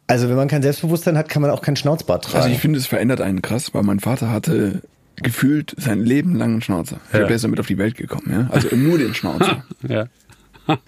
[0.08, 2.36] Also wenn man kein Selbstbewusstsein hat, kann man auch keinen Schnauzbart tragen.
[2.38, 4.82] Also ich finde, es verändert einen krass, weil mein Vater hatte
[5.22, 7.00] gefühlt sein Leben lang einen Schnauzer.
[7.12, 7.26] Ich Ja.
[7.26, 8.30] ist damit auf die Welt gekommen.
[8.30, 8.48] Ja?
[8.50, 9.64] Also nur den Schnauzer.
[9.88, 10.06] ja.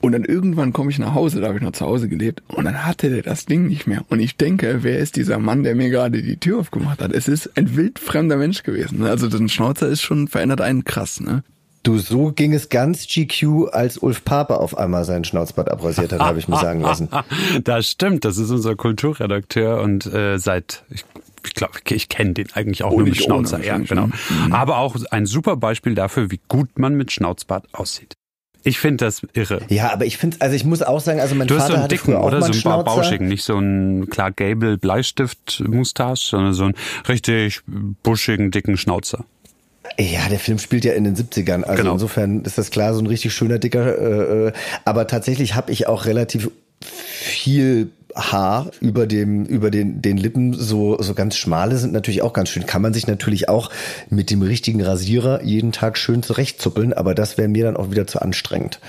[0.00, 2.64] und dann irgendwann komme ich nach Hause, da habe ich noch zu Hause gelebt, und
[2.66, 4.02] dann hatte der das Ding nicht mehr.
[4.08, 7.12] Und ich denke, wer ist dieser Mann, der mir gerade die Tür aufgemacht hat?
[7.12, 9.04] Es ist ein wildfremder Mensch gewesen.
[9.04, 11.42] Also so ein Schnauzer ist schon, verändert einen krass, ne?
[11.82, 16.20] Du, so ging es ganz GQ, als Ulf Pape auf einmal seinen Schnauzbart abrasiert hat,
[16.20, 17.08] habe ich mir sagen lassen.
[17.64, 21.06] Das stimmt, das ist unser Kulturredakteur und äh, seit, ich
[21.46, 23.56] ich glaube, ich kenne den eigentlich auch Oh, nur mit Schnauzer.
[23.56, 24.06] ohne, Ja, genau.
[24.06, 24.12] ne?
[24.50, 28.14] Aber auch ein super Beispiel dafür, wie gut man mit Schnauzbart aussieht.
[28.62, 29.62] Ich finde das irre.
[29.70, 31.74] Ja, aber ich finde, also ich muss auch sagen, also mein Du hast Vater so
[31.76, 32.38] einen hatte dicken, auch oder?
[32.40, 32.84] So einen einen Schnauzer.
[32.84, 36.74] bauschigen, nicht so einen Clark Gable Bleistift-Mustache, sondern so einen
[37.08, 37.62] richtig
[38.02, 39.24] buschigen, dicken Schnauzer.
[39.98, 41.62] Ja, der Film spielt ja in den 70ern.
[41.64, 41.94] Also Genau.
[41.94, 43.96] insofern ist das klar, so ein richtig schöner, dicker.
[43.98, 44.52] Äh, äh,
[44.84, 46.50] aber tatsächlich habe ich auch relativ
[46.84, 52.32] viel Haar über dem über den den Lippen so so ganz schmale sind natürlich auch
[52.32, 53.70] ganz schön kann man sich natürlich auch
[54.08, 58.06] mit dem richtigen Rasierer jeden Tag schön zurechtzuppeln aber das wäre mir dann auch wieder
[58.06, 58.80] zu anstrengend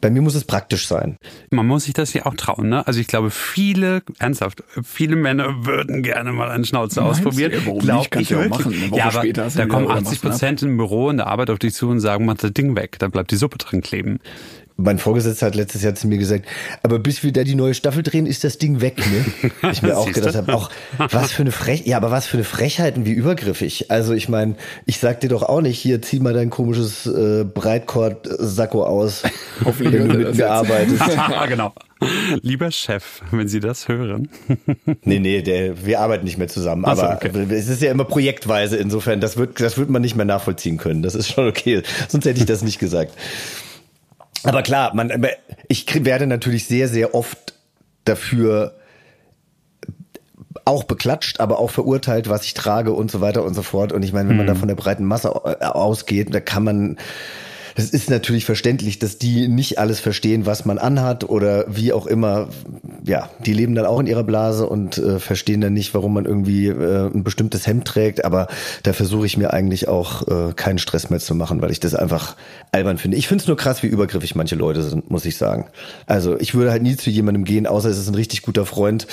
[0.00, 1.16] bei mir muss es praktisch sein
[1.50, 2.86] Man muss sich das ja auch trauen, ne?
[2.86, 7.52] Also ich glaube, viele, ernsthaft, viele Männer würden gerne mal einen Schnauzer Meinst ausprobieren.
[7.52, 8.10] Ja, warum Glaub nicht?
[8.10, 8.72] Kannst ich ja auch machen.
[8.72, 11.18] Eine Woche ja, aber später da kommen oder 80 machst du Prozent im Büro in
[11.18, 13.58] der Arbeit auf dich zu und sagen, mach das Ding weg, da bleibt die Suppe
[13.58, 14.20] drin kleben.
[14.82, 16.46] Mein Vorgesetzter hat letztes Jahr zu mir gesagt,
[16.82, 19.50] aber bis wir da die neue Staffel drehen, ist das Ding weg, ne?
[19.72, 22.44] Ich mir auch gedacht habe, auch was für eine Frech, ja, aber was für eine
[22.44, 23.90] Frechheit und wie übergriffig.
[23.90, 24.54] Also ich meine,
[24.86, 29.22] ich sag dir doch auch nicht, hier zieh mal dein komisches äh, Breitkord-Sakko aus,
[29.64, 31.18] Hoffentlich wenn du hört mit das mir jetzt.
[31.18, 31.48] arbeitest.
[31.48, 31.72] genau.
[32.40, 34.30] Lieber Chef, wenn Sie das hören.
[35.04, 36.84] Nee, nee, der, wir arbeiten nicht mehr zusammen.
[36.86, 37.46] Ach so, aber okay.
[37.50, 41.02] es ist ja immer projektweise, insofern, das wird, das wird man nicht mehr nachvollziehen können.
[41.02, 41.82] Das ist schon okay.
[42.08, 43.12] Sonst hätte ich das nicht gesagt.
[44.42, 45.26] Aber klar, man,
[45.68, 47.54] ich werde natürlich sehr, sehr oft
[48.04, 48.74] dafür
[50.64, 53.92] auch beklatscht, aber auch verurteilt, was ich trage und so weiter und so fort.
[53.92, 56.98] Und ich meine, wenn man da von der breiten Masse äh, ausgeht, da kann man,
[57.74, 62.06] es ist natürlich verständlich, dass die nicht alles verstehen, was man anhat oder wie auch
[62.06, 62.48] immer.
[63.04, 66.24] Ja, die leben dann auch in ihrer Blase und äh, verstehen dann nicht, warum man
[66.24, 68.24] irgendwie äh, ein bestimmtes Hemd trägt.
[68.24, 68.48] Aber
[68.82, 71.94] da versuche ich mir eigentlich auch äh, keinen Stress mehr zu machen, weil ich das
[71.94, 72.36] einfach
[72.72, 73.16] albern finde.
[73.16, 75.66] Ich finde es nur krass, wie übergriffig manche Leute sind, muss ich sagen.
[76.06, 79.06] Also ich würde halt nie zu jemandem gehen, außer es ist ein richtig guter Freund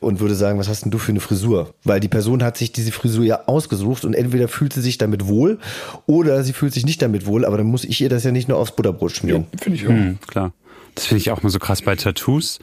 [0.00, 1.74] und würde sagen, was hast denn du für eine Frisur?
[1.84, 5.26] Weil die Person hat sich diese Frisur ja ausgesucht und entweder fühlt sie sich damit
[5.26, 5.58] wohl
[6.06, 8.48] oder sie fühlt sich nicht damit wohl, aber dann muss ich ihr das ja nicht
[8.48, 9.46] nur aufs Butterbrot schmieren.
[9.60, 9.90] Finde ich auch.
[9.90, 10.52] Hm, klar.
[10.94, 12.60] Das finde ich auch mal so krass bei Tattoos,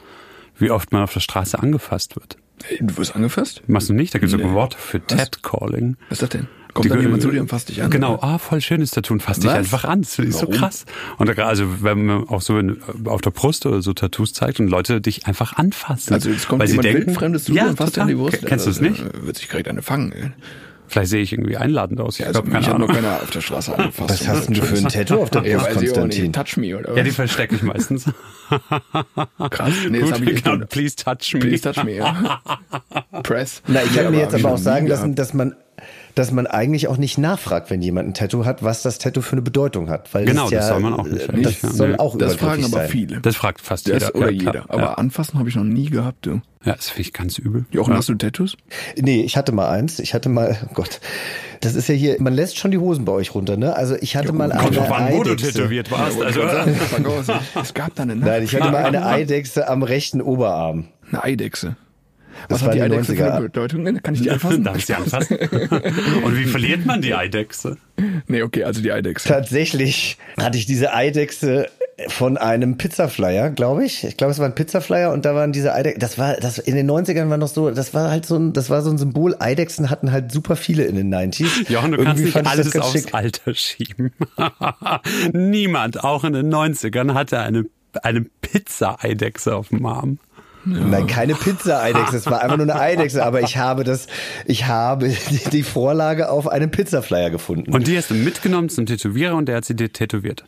[0.57, 2.37] wie oft man auf der Straße angefasst wird.
[2.63, 3.63] Hey, du wirst angefasst?
[3.67, 4.13] Machst du nicht?
[4.13, 4.43] Da gibt es Nee.
[4.43, 5.97] sogar Worte für Ted-Calling.
[6.09, 6.47] Was ist das denn?
[6.73, 7.89] Kommt dann jemand zu dir und fasst dich an?
[7.91, 10.03] Genau, ah, voll schönes Tattoo und fasst dich einfach an.
[10.03, 10.85] Das finde ich so krass.
[11.17, 14.61] Und da, also wenn man auch so in, auf der Brust oder so Tattoos zeigt
[14.61, 16.13] und Leute dich einfach anfassen.
[16.13, 18.15] Also jetzt kommt weil jemand denken, wildfremdes zu ja, dir und fasst dir an die.
[18.15, 18.45] Brust.
[18.45, 19.01] Kennst du es nicht?
[19.01, 20.13] Äh, Wird sich direkt eine fangen.
[20.13, 20.31] ey.
[20.91, 22.15] Vielleicht sehe ich irgendwie einladend aus.
[22.15, 24.09] Ich Ja, also glaube, keine noch keiner auf der Straße angefasst.
[24.09, 25.69] Was hast denn du für ein Tattoo auf der Brust.
[25.71, 26.33] Konstantin?
[26.33, 26.97] Touch me oder was?
[26.97, 28.05] Ja, die verstecke ich meistens.
[29.49, 29.71] Krass.
[29.89, 31.39] Nee, das Gut, habe ich genau, please touch me.
[31.39, 32.41] Please touch me, ja.
[33.23, 33.61] Press.
[33.67, 35.55] Na, ich Nee, kann mir jetzt aber auch sagen lassen, dass man
[36.16, 39.34] dass man eigentlich auch nicht nachfragt, wenn jemand ein Tattoo hat, was das Tattoo für
[39.34, 40.14] eine Bedeutung hat.
[40.14, 41.70] Weil Genau, das, ja, das soll man auch nicht, äh, Das ja.
[41.70, 42.89] soll auch Das fragen aber sein.
[42.89, 43.22] viele.
[43.22, 44.16] Das fragt fast Das jeder.
[44.16, 44.66] oder ja, jeder.
[44.70, 44.93] Aber ja.
[44.95, 46.41] anfassen habe ich noch nie gehabt, du.
[46.66, 47.66] ja, das finde ich ganz übel.
[47.72, 47.97] Jochen, ja.
[47.97, 48.57] hast du Tattoos?
[48.97, 49.99] Nee, ich hatte mal eins.
[49.99, 50.99] Ich hatte mal, oh Gott,
[51.62, 53.76] das ist ja hier, man lässt schon die Hosen bei euch runter, ne?
[53.76, 55.53] Also ich hatte mal Kommt eine an, wo du Eidechse.
[55.53, 56.22] tätowiert warst.
[56.22, 57.26] Also, Pack aus.
[57.62, 58.28] Es gab da eine Nacht.
[58.30, 60.86] Nein, ich hatte mal eine Eidechse am rechten Oberarm.
[61.12, 61.76] Eine Eidechse.
[62.49, 63.32] Das Was hat war die die Eidechse für 90er.
[63.32, 64.01] eine Bedeutung?
[64.03, 64.63] Kann ich die anfassen?
[64.65, 65.38] Darf ich sie anfassen?
[66.23, 67.77] Und wie verliert man die Eidechse?
[68.27, 69.27] Nee, okay, also die Eidechse.
[69.27, 71.67] Tatsächlich hatte ich diese Eidechse
[72.07, 74.03] von einem Pizzaflyer, glaube ich.
[74.03, 75.99] Ich glaube, es war ein Pizzaflyer und da waren diese Eidechsen.
[75.99, 78.71] Das war, das in den 90ern war noch so, das war halt so ein, das
[78.71, 79.36] war so ein Symbol.
[79.39, 81.71] Eidechsen hatten halt super viele in den 90s.
[81.71, 83.13] Jochen, du kannst Irgendwie nicht fand ich alles aufs schick.
[83.13, 84.13] Alter schieben.
[85.34, 87.65] Niemand, auch in den 90ern, hatte eine,
[88.01, 90.17] eine Pizza-Eidechse auf dem Arm.
[90.66, 94.07] Nein, keine Pizza-Eidechse, es war einfach nur eine Eidechse, aber ich habe das,
[94.45, 95.12] ich habe
[95.51, 97.74] die, Vorlage auf einem Pizzaflyer gefunden.
[97.74, 100.43] Und die hast du mitgenommen zum Tätowierer und der hat sie dir tätowiert.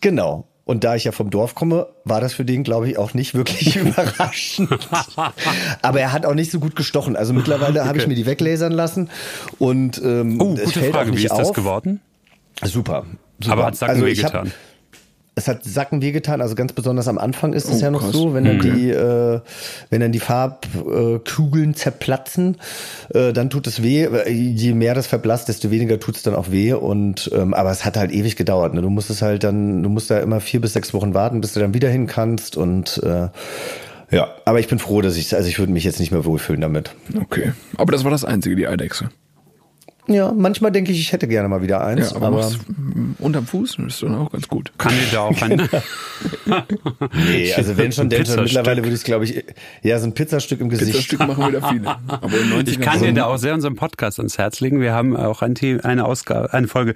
[0.00, 0.46] genau.
[0.64, 3.34] Und da ich ja vom Dorf komme, war das für den, glaube ich, auch nicht
[3.34, 4.70] wirklich überraschend.
[5.82, 7.16] Aber er hat auch nicht so gut gestochen.
[7.16, 8.10] Also mittlerweile habe ich Okay.
[8.10, 9.10] mir die weglasern lassen
[9.58, 11.10] und ähm, Oh, es gute fällt auch Frage.
[11.10, 11.38] nicht Wie ist auf.
[11.38, 12.00] das geworden?
[12.62, 13.04] Super.
[13.40, 13.52] super.
[13.52, 14.52] Aber hat Sacken Also ich hab- wehgetan.
[15.34, 18.12] Es hat Sacken wehgetan, also ganz besonders am Anfang ist es Oh, ja noch krass.
[18.12, 19.40] so, wenn dann die, äh,
[19.88, 22.58] wenn dann die Farbkugeln zerplatzen,
[23.14, 24.06] äh, dann tut es weh.
[24.28, 26.74] Je mehr das verblasst, desto weniger tut es dann auch weh.
[26.74, 28.74] Und ähm, aber es hat halt ewig gedauert.
[28.74, 28.82] Ne?
[28.82, 31.54] Du musst es halt dann, du musst da immer vier bis sechs Wochen warten, bis
[31.54, 32.56] du dann wieder hin kannst.
[32.58, 33.28] Und äh,
[34.10, 36.60] ja, aber ich bin froh, dass ich, also ich würde mich jetzt nicht mehr wohlfühlen
[36.60, 36.94] damit.
[37.18, 37.52] Okay.
[37.78, 39.08] Aber das war das Einzige, die Eidechse.
[40.08, 42.52] Ja, manchmal denke ich, ich hätte gerne mal wieder eins, Ja, aber, aber,
[43.20, 44.72] unterm Fuß ist dann auch ganz gut.
[44.76, 45.56] Kann dir da auch ein.
[47.30, 48.36] nee, also wenn schon, denn schon.
[48.36, 48.42] Pizzastück.
[48.44, 49.44] Mittlerweile würde ich es, glaube ich,
[49.82, 50.96] ja, so ein Pizzastück im Gesicht.
[50.96, 51.88] Das Stück machen wieder viele.
[52.08, 54.80] Aber in 90 Ich kann dir da auch sehr unseren Podcast ans Herz legen.
[54.80, 56.94] Wir haben auch ein The eine Ausgabe, eine Folge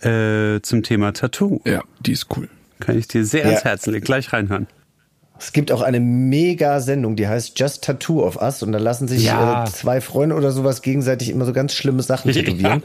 [0.00, 1.60] äh, zum Thema Tattoo.
[1.64, 2.48] Ja, die ist cool.
[2.80, 3.46] Kann ich dir sehr Ja.
[3.50, 4.04] ans Herz legen.
[4.04, 4.66] Gleich reinhören.
[5.40, 9.06] Es gibt auch eine mega Sendung, die heißt Just Tattoo of Us und da lassen
[9.06, 9.64] sich Ja.
[9.64, 12.82] äh, zwei Freunde oder sowas gegenseitig immer so ganz schlimme Sachen tätowieren.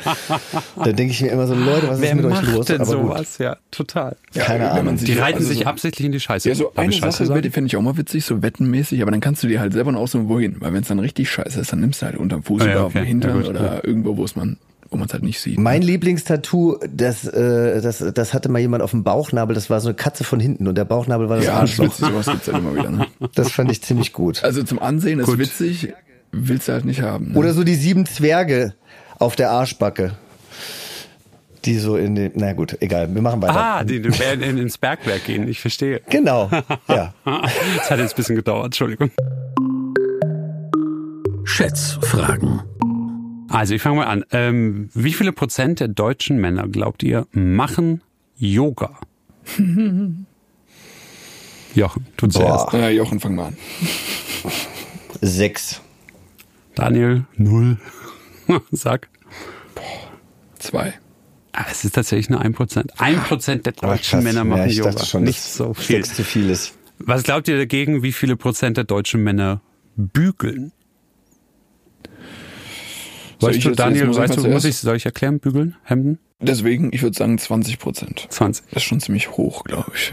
[0.76, 2.66] Da denke ich mir immer so, Leute, was Wer ist mit euch macht los?
[2.68, 3.12] denn Aber gut.
[3.12, 3.38] sowas?
[3.40, 4.16] Ja, total.
[4.36, 4.98] Keine man Ahnung.
[4.98, 6.48] Die reiten also sich so, absichtlich in die Scheiße.
[6.48, 7.42] Ja, so Darf eine ich Scheiße Sache sagen?
[7.42, 9.92] die fände ich auch mal witzig, so wettenmäßig, aber dann kannst du dir halt selber
[9.92, 10.58] noch aussuchen, wohin.
[10.60, 12.72] Weil wenn es dann richtig scheiße ist, dann nimmst du halt unterm Fuß Ah, ja,
[12.74, 12.86] oder okay.
[12.86, 14.58] auf dem Hintern Ja, gut, oder irgendwo, wo es man,
[14.94, 15.58] wo man es halt nicht sieht.
[15.60, 19.90] Mein Lieblingstattoo, das, äh, das, das hatte mal jemand auf dem Bauchnabel, das war so
[19.90, 21.86] eine Katze von hinten und der Bauchnabel war das ja, das Arschloch.
[21.86, 22.92] witzig, sowas gibt's halt immer wieder.
[22.92, 23.08] Ne?
[23.36, 24.44] Das fand ich ziemlich gut.
[24.44, 25.40] Also zum Ansehen ist Gut.
[25.40, 25.94] witzig,
[26.32, 27.32] willst du halt nicht haben.
[27.32, 27.38] Ne?
[27.38, 28.74] Oder so die sieben Zwerge
[29.20, 30.12] auf der Arschbacke.
[31.66, 33.56] Die so in den, na gut, egal, wir machen weiter.
[33.56, 35.48] Ah, die, die werden in- ins Bergwerk gehen.
[35.48, 36.02] Ich verstehe.
[36.10, 36.52] Genau,
[36.88, 37.14] ja.
[37.26, 38.66] Das hat jetzt ein bisschen gedauert.
[38.66, 39.10] Entschuldigung.
[41.46, 42.62] Schätzfragen.
[43.54, 44.26] Also ich fange mal an.
[44.32, 48.02] Ähm, wie viele Prozent der deutschen Männer, glaubt ihr, machen
[48.36, 48.98] Yoga?
[51.76, 52.72] Jochen, tu zuerst.
[52.72, 52.80] Boah.
[52.80, 53.58] Ja, Jochen, fang mal an.
[55.22, 55.82] Sechs.
[56.74, 57.78] Daniel, null.
[58.72, 59.08] Sag.
[60.58, 60.94] Zwei.
[61.52, 62.92] Ah, es ist tatsächlich nur ein Prozent.
[63.00, 64.24] Ein Prozent der Ah, deutschen krass.
[64.24, 64.92] Männer machen ja, ich Yoga.
[64.94, 65.98] dachte schon, Nicht so viel.
[65.98, 66.74] Sechs zu viel ist.
[66.98, 69.62] Was glaubt ihr dagegen, wie viele Prozent der deutschen Männer
[69.96, 70.72] bügeln?
[73.44, 75.40] Soll Weißt ich du, Daniel, jetzt muss ich weißt du, muss ich, soll ich erklären,
[75.40, 76.20] bügeln, Hemden?
[76.40, 78.26] Deswegen, ich würde sagen 20 Prozent.
[78.30, 78.66] 20.
[78.72, 80.12] Das ist schon ziemlich hoch, glaube ich.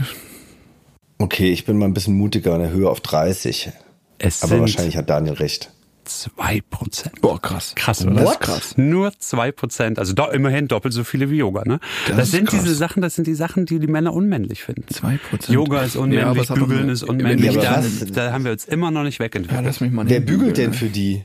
[1.18, 3.70] Okay, ich bin mal ein bisschen mutiger und erhöhe auf 30.
[4.18, 5.70] Es Aber sind wahrscheinlich hat Daniel recht.
[6.04, 7.20] zwei Prozent.
[7.20, 7.72] Boah, krass.
[7.74, 8.24] Krass, oder?
[8.24, 8.40] What?
[8.40, 8.76] krass.
[8.76, 11.78] Nur zwei Prozent, also do, immerhin doppelt so viele wie Yoga, ne?
[12.08, 12.62] Das, Das ist sind krass.
[12.62, 14.84] diese Sachen, das sind die Sachen, die die Männer unmännlich finden.
[14.92, 15.54] Zwei Prozent.
[15.54, 17.52] Yoga ist Ja, aber unmännlich, doch Bügeln ist unmännlich.
[17.54, 19.64] Ja, aber da, was- da haben wir uns immer noch nicht Ja, wegentwickelt.
[19.64, 21.24] lass mich mal Wer bügelt denn für die?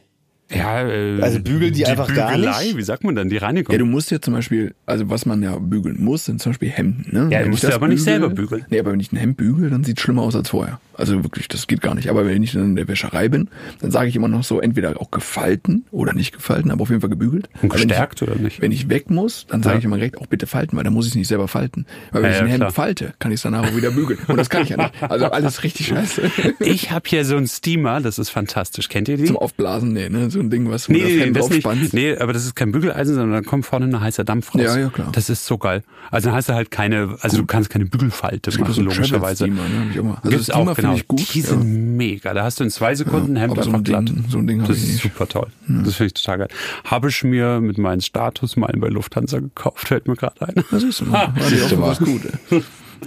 [0.54, 2.78] Ja, äh, Also bügeln die einfach gar Bügelei, nicht?
[2.78, 3.30] Wie sagt man dann?
[3.30, 3.72] Die Reinigung.
[3.72, 6.70] Ja, du musst ja zum Beispiel, also was man ja bügeln muss, sind zum Beispiel
[6.70, 7.08] Hemden.
[7.12, 7.30] Ne?
[7.32, 8.66] Ja, Wenn musst du das aber nicht selber bügeln.
[8.70, 10.80] Nee, aber wenn ich ein Hemd bügel, dann sieht es schlimmer aus als vorher.
[10.98, 12.10] Also wirklich, das geht gar nicht.
[12.10, 13.50] Aber wenn ich dann in der Wäscherei bin,
[13.82, 17.02] dann sage ich immer noch so, entweder auch gefalten oder nicht gefalten, aber auf jeden
[17.02, 17.50] Fall gebügelt.
[17.62, 18.62] Und gestärkt ich, oder nicht?
[18.62, 19.80] Wenn ich weg muss, dann sage Ja.
[19.80, 21.86] ich immer direkt auch bitte falten, weil dann muss ich es nicht selber falten.
[22.12, 24.20] Weil wenn Ja, ich ein ja, Hemd falte, kann ich es danach auch wieder bügeln.
[24.28, 24.92] Und das kann ich ja nicht.
[25.02, 26.32] Also alles richtig scheiße.
[26.60, 28.90] Ich habe hier so einen Steamer, das ist fantastisch.
[28.90, 29.26] Kennt ihr die?
[29.26, 30.30] Zum Aufblasen, nee, ne?
[30.30, 31.94] So ein Ding, was Nee, das nee, Hemd das nicht.
[31.94, 34.62] nee, aber das ist kein Bügeleisen, sondern da kommt vorne ein heißer Dampf raus.
[34.64, 35.10] Ja, ja, klar.
[35.12, 35.84] Das ist so geil.
[36.12, 39.46] Also dann hast du halt keine, also du kannst keine Bügelfalte machen, so logischerweise.
[39.46, 39.86] Travel-Steamer, ne?
[39.86, 40.14] Hab ich auch mal.
[40.16, 41.18] Also Gibt's Steamer auch, finde genau.
[41.20, 41.34] ich gut.
[41.34, 41.48] Die ja.
[41.48, 42.34] sind mega.
[42.34, 44.10] Da hast du in zwei Sekunden ein Hemd aber so ein einfach glatt.
[44.10, 45.04] Ding- so ein Ding das ich ist nicht.
[45.04, 45.48] super toll.
[45.68, 46.48] Das finde ich total geil.
[46.84, 50.64] Habe ich mir mit meinen Statusmeilen bei Lufthansa gekauft, fällt mir gerade ein.
[50.72, 51.34] Das ist mal.
[51.50, 52.32] Die auch für was Gutes.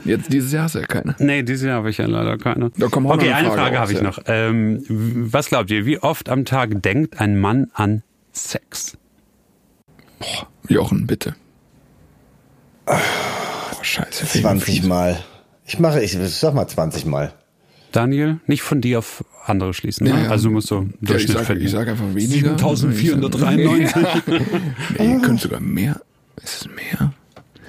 [0.05, 1.17] Jetzt dieses Jahr hast du ja keine.
[1.19, 2.71] Nee, dieses Jahr habe ich ja leider keine.
[2.77, 4.05] Da kommen okay, eine Frage Frage habe ich ja.
[4.05, 4.19] noch.
[4.27, 8.03] Ähm, was glaubt ihr, wie oft am Tag denkt ein Mann an
[8.33, 8.97] Sex?
[10.69, 11.35] Jochen, bitte.
[12.85, 13.01] Boah,
[13.83, 14.27] scheiße.
[14.27, 14.87] fällt mir 20 fies.
[14.87, 15.19] Mal.
[15.65, 17.33] Ich mache, ich sag mal 20 Mal.
[17.93, 20.07] Daniel, nicht von dir auf andere schließen.
[20.07, 20.25] Ja, ne?
[20.25, 20.31] ja.
[20.31, 21.65] Also du musst so Ja, ich Durchschnitt sag, finden.
[21.65, 22.59] ich sag einfach weniger.
[22.59, 23.97] 7493.
[24.99, 26.01] Nee, ihr könnt sogar mehr.
[26.43, 27.13] Ist es mehr?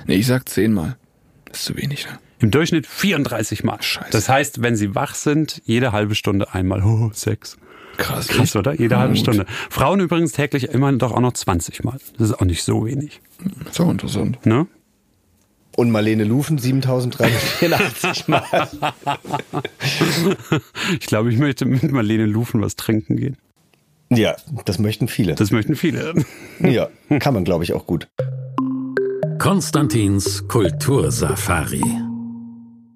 [0.05, 0.97] Nee, ich sag zehnmal.
[1.45, 2.20] Das ist zu wenig, ne?
[2.41, 3.82] Im Durchschnitt 34 Mal.
[3.82, 4.09] Scheiße.
[4.11, 6.82] Das heißt, wenn sie wach sind, jede halbe Stunde einmal.
[6.84, 7.57] Oh, Sex.
[7.97, 8.28] Krass.
[8.28, 8.74] Krass, oder?
[8.80, 9.24] Jede Ja, halbe gut.
[9.24, 9.45] Stunde.
[9.70, 11.97] Frauen übrigens täglich immerhin doch auch noch 20 Mal.
[12.17, 13.20] Das ist auch nicht so wenig.
[13.70, 14.45] Ist auch interessant.
[14.45, 14.67] Ne?
[15.80, 18.44] Und Marlene Lufen 7384 Mal.
[21.00, 23.38] Ich glaube, ich möchte mit Marlene Lufen was trinken gehen.
[24.10, 25.36] Ja, das möchten viele.
[25.36, 26.16] Das möchten viele.
[26.60, 28.10] Ja, kann man glaube ich auch gut.
[29.38, 32.09] Konstantins Kultursafari.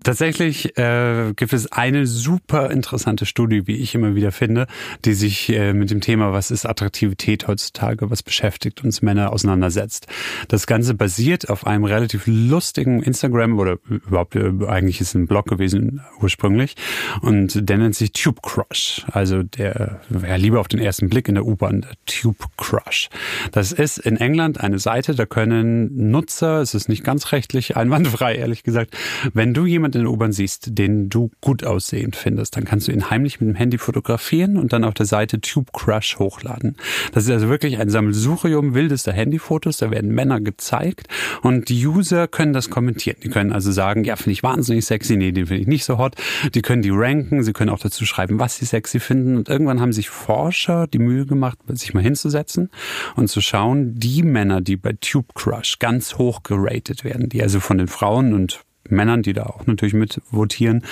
[0.03, 4.67] Tatsächlich äh, gibt es eine super interessante Studie, wie ich immer wieder finde,
[5.05, 10.07] die sich äh, mit dem Thema, was ist Attraktivität heutzutage, was beschäftigt uns Männer auseinandersetzt.
[10.49, 15.47] Das Ganze basiert auf einem relativ lustigen Instagram oder überhaupt äh, eigentlich ist ein Blog
[15.47, 16.75] gewesen ursprünglich
[17.21, 19.05] und der nennt sich Tube Crush.
[19.11, 23.09] Also der ja, lieber auf den ersten Blick in der U-Bahn, der Tube Crush.
[23.51, 28.35] Das ist in England eine Seite, da können Nutzer, es ist nicht ganz rechtlich einwandfrei,
[28.35, 28.97] ehrlich gesagt,
[29.33, 32.87] wenn du jemanden jemanden in der U-Bahn siehst, den du gut aussehend findest, dann kannst
[32.87, 36.75] du ihn heimlich mit dem Handy fotografieren und dann auf der Seite Tube Crush hochladen.
[37.11, 39.77] Das ist also wirklich ein Sammelsurium wildester Handyfotos.
[39.77, 41.07] Da werden Männer gezeigt
[41.41, 43.17] und die User können das kommentieren.
[43.23, 45.97] Die können also sagen, ja, finde ich wahnsinnig sexy, nee, den finde ich nicht so
[45.97, 46.15] hot.
[46.53, 49.37] Die können die ranken, sie können auch dazu schreiben, was sie sexy finden.
[49.37, 52.69] Und irgendwann haben sich Forscher die Mühe gemacht, sich mal hinzusetzen
[53.15, 57.59] und zu schauen, die Männer, die bei Tube Crush ganz hoch geratet werden, die also
[57.59, 58.63] von den Frauen und
[58.93, 60.83] Männern, die da auch natürlich mit votieren,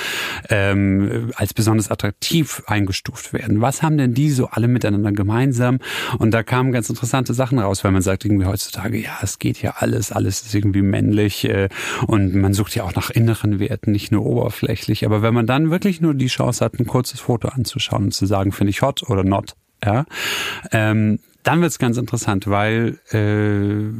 [0.49, 3.62] ähm, als besonders attraktiv eingestuft werden.
[3.62, 5.80] Was haben denn die so alle miteinander gemeinsam?
[6.18, 9.62] Und da kamen ganz interessante Sachen raus, weil man sagt irgendwie heutzutage, ja, es geht
[9.62, 11.70] ja alles, alles ist irgendwie männlich äh,
[12.08, 15.06] und man sucht ja auch nach inneren Werten, nicht nur oberflächlich.
[15.06, 18.26] Aber wenn man dann wirklich nur die Chance hat, ein kurzes Foto anzuschauen und zu
[18.26, 20.06] sagen, finde ich hot oder not, ja,
[20.72, 23.92] ähm, dann wird's ganz interessant, weil äh,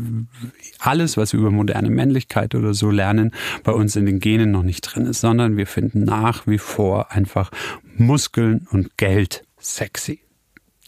[0.80, 3.32] alles, was wir über moderne Männlichkeit oder so lernen,
[3.64, 7.12] bei uns in den Genen noch nicht drin ist, sondern wir finden nach wie vor
[7.12, 7.52] einfach
[7.98, 10.22] Muskeln und Geld sexy.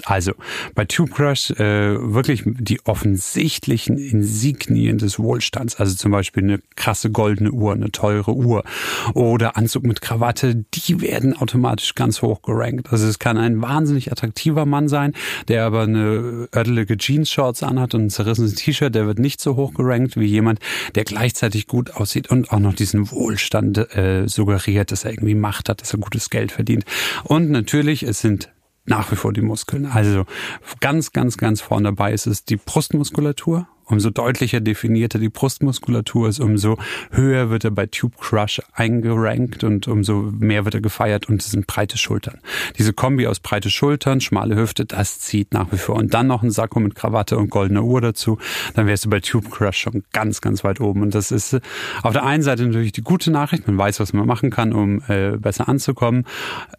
[0.05, 0.33] Also
[0.75, 7.11] bei Tube Crush äh, wirklich die offensichtlichen Insignien des Wohlstands, also zum Beispiel eine krasse
[7.11, 8.63] goldene Uhr, eine teure Uhr
[9.13, 12.91] oder Anzug mit Krawatte, die werden automatisch ganz hoch gerankt.
[12.91, 15.13] Also es kann ein wahnsinnig attraktiver Mann sein,
[15.47, 19.73] der aber eine örtliche Jeans-Shorts anhat und ein zerrissenes T-Shirt, der wird nicht so hoch
[19.73, 20.59] gerankt wie jemand,
[20.95, 25.69] der gleichzeitig gut aussieht und auch noch diesen Wohlstand äh, suggeriert, dass er irgendwie Macht
[25.69, 26.83] hat, dass er gutes Geld verdient.
[27.23, 28.49] Und natürlich, es sind
[28.85, 29.85] nach wie vor die Muskeln.
[29.85, 30.25] Also
[30.79, 36.39] ganz, ganz, ganz vorne dabei ist es die Brustmuskulatur Umso deutlicher definierter die Brustmuskulatur ist,
[36.39, 36.77] umso
[37.11, 41.51] höher wird er bei Tube Crush eingerankt und umso mehr wird er gefeiert und es
[41.51, 42.39] sind breite Schultern.
[42.77, 45.95] Diese Kombi aus breite Schultern, schmale Hüfte, das zieht nach wie vor.
[45.95, 48.37] Und dann noch ein Sakko mit Krawatte und goldener Uhr dazu,
[48.73, 51.01] dann wärst du bei Tube Crush schon ganz, ganz weit oben.
[51.01, 51.59] Und das ist
[52.01, 55.01] auf der einen Seite natürlich die gute Nachricht, man weiß, was man machen kann, um
[55.07, 56.25] äh, besser anzukommen.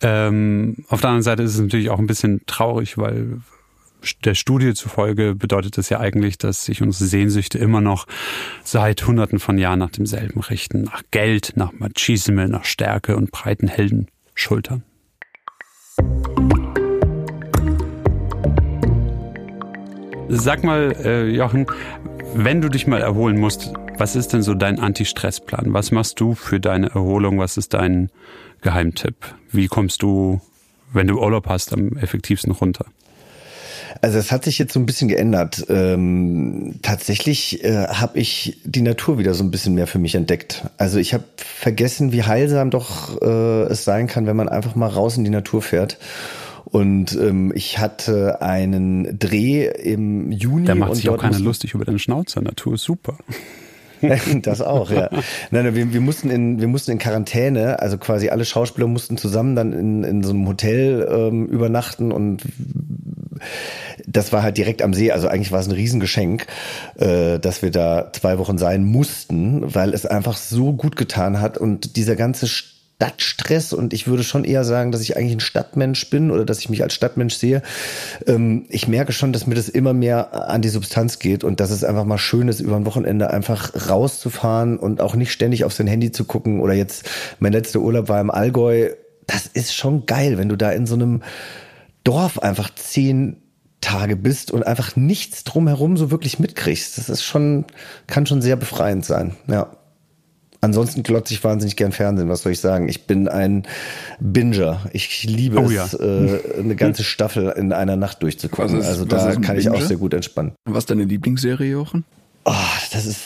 [0.01, 3.41] Ähm, auf der anderen Seite ist es natürlich auch ein bisschen traurig, weil
[4.25, 8.07] der Studie zufolge bedeutet das ja eigentlich, dass sich unsere Sehnsüchte immer noch
[8.63, 10.83] seit Hunderten von Jahren nach demselben richten.
[10.83, 14.83] Nach Geld, nach Machisme, nach Stärke und breiten Heldenschultern.
[20.29, 21.67] Sag mal, äh, Jochen,
[22.35, 25.73] wenn du dich mal erholen musst, was ist denn so dein Anti-Stress-Plan?
[25.73, 27.39] Was machst du für deine Erholung?
[27.39, 28.11] Was ist dein
[28.61, 29.15] Geheimtipp?
[29.53, 30.41] Wie kommst du,
[30.93, 32.87] wenn du Urlaub hast, am effektivsten runter?
[34.01, 35.67] Also es hat sich jetzt so ein bisschen geändert.
[35.69, 40.65] Ähm, tatsächlich äh, habe ich die Natur wieder so ein bisschen mehr für mich entdeckt.
[40.79, 44.89] Also ich habe vergessen, wie heilsam doch äh, es sein kann, wenn man einfach mal
[44.89, 45.99] raus in die Natur fährt.
[46.65, 50.67] Und ähm, ich hatte einen Dreh im Juni.
[50.67, 52.43] Da macht sich auch keiner lustig über deine Schnauze.
[52.43, 53.17] Natur ist super.
[54.43, 55.09] das auch, ja.
[55.51, 59.57] Nein, wir, wir, mussten in, wir mussten in Quarantäne, also quasi alle Schauspieler mussten zusammen
[59.57, 62.43] dann in, in so einem Hotel ähm, übernachten und
[64.07, 65.11] das war halt direkt am See.
[65.13, 66.47] Also eigentlich war es ein Riesengeschenk,
[66.97, 71.59] äh, dass wir da zwei Wochen sein mussten, weil es einfach so gut getan hat
[71.59, 72.47] und dieser ganze
[72.97, 76.61] Stadtstress und ich würde schon eher sagen, dass ich eigentlich ein Stadtmensch bin oder dass
[76.61, 77.63] ich mich als Stadtmensch sehe.
[78.27, 81.71] Ähm, ich merke schon, dass mir das immer mehr an die Substanz geht und dass
[81.71, 85.73] es einfach mal schön ist, über ein Wochenende einfach rauszufahren und auch nicht ständig auf
[85.73, 87.09] sein Handy zu gucken oder jetzt
[87.41, 88.91] mein letzter Urlaub war im Allgäu.
[89.27, 91.23] Das ist schon geil, wenn du da in so einem
[92.05, 93.43] Dorf einfach zehn
[93.81, 96.97] Tage bist und einfach nichts drumherum so wirklich mitkriegst.
[96.97, 97.67] Das ist schon,
[98.07, 99.77] kann schon sehr befreiend sein, ja.
[100.65, 102.89] Ansonsten glotze ich wahnsinnig gern Fernsehen, was soll ich sagen?
[102.89, 103.65] Ich bin ein
[104.19, 104.81] Binger.
[104.93, 105.87] Ich liebe oh, es, ja.
[105.99, 108.81] äh, eine ganze Staffel in einer Nacht durchzugucken.
[108.81, 110.53] Ist, also da kann ich auch sehr gut entspannen.
[110.65, 112.05] Was ist deine Lieblingsserie, Jochen?
[112.47, 112.53] Oh,
[112.93, 113.21] das ist,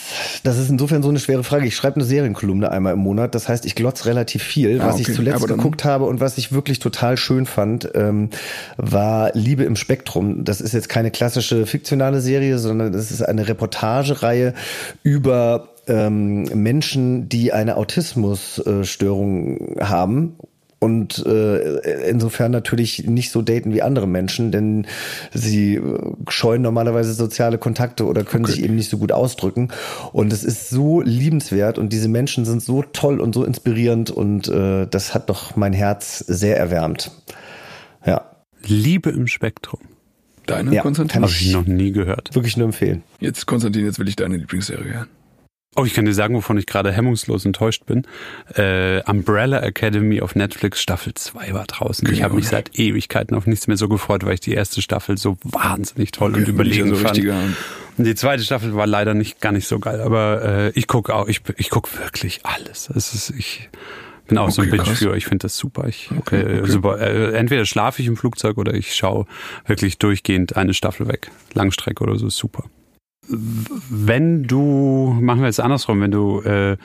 [0.44, 1.66] das ist insofern so eine schwere Frage.
[1.66, 3.34] Ich schreibe eine Serienkolumne einmal im Monat.
[3.34, 4.80] Das heißt, ich glotze relativ viel.
[4.80, 5.06] Ah, was okay.
[5.08, 8.30] ich zuletzt geguckt habe und was ich wirklich total schön fand, ähm,
[8.76, 10.44] war Liebe im Spektrum.
[10.44, 14.54] Das ist jetzt keine klassische fiktionale Serie, sondern das ist eine Reportagereihe
[15.02, 20.36] über ähm, Menschen, die eine Autismusstörung haben
[20.80, 24.86] und äh, insofern natürlich nicht so daten wie andere Menschen, denn
[25.32, 28.54] sie äh, scheuen normalerweise soziale Kontakte oder können okay.
[28.54, 29.68] sich eben nicht so gut ausdrücken.
[30.12, 34.46] Und es ist so liebenswert und diese Menschen sind so toll und so inspirierend und
[34.48, 37.10] äh, das hat doch mein Herz sehr erwärmt.
[38.06, 38.30] Ja.
[38.64, 39.80] Liebe im Spektrum.
[40.46, 41.22] Deine, ja, Konstantin?
[41.22, 42.34] Habe ich noch nie gehört.
[42.34, 43.02] Wirklich nur empfehlen.
[43.20, 45.08] Jetzt, Konstantin, jetzt will ich deine Lieblingsserie hören.
[45.78, 48.04] Oh, ich kann dir sagen, wovon ich gerade hemmungslos enttäuscht bin.
[48.56, 52.06] Äh, Umbrella Academy auf Netflix Staffel 2 war draußen.
[52.08, 52.24] ich Genau.
[52.24, 55.36] habe mich seit Ewigkeiten auf nichts mehr so gefreut, weil ich die erste Staffel so
[55.44, 57.18] wahnsinnig toll und Okay, überlegen ich ja so fand.
[57.96, 61.14] Und die zweite Staffel war leider nicht gar nicht so geil, aber äh, ich gucke
[61.14, 62.90] auch, ich, ich gucke wirklich alles.
[62.94, 63.68] Es ist, ich
[64.26, 64.98] bin auch so ein Okay, krass.
[64.98, 65.16] für.
[65.16, 65.86] Ich finde das super.
[65.88, 66.70] Ich Okay, äh, okay.
[66.70, 67.00] super.
[67.00, 69.26] Äh, entweder schlafe ich im Flugzeug oder ich schaue
[69.66, 71.30] wirklich durchgehend eine Staffel weg.
[71.54, 72.64] Langstrecke oder so ist super.
[73.28, 76.76] Wenn du, machen wir jetzt andersrum, wenn du äh,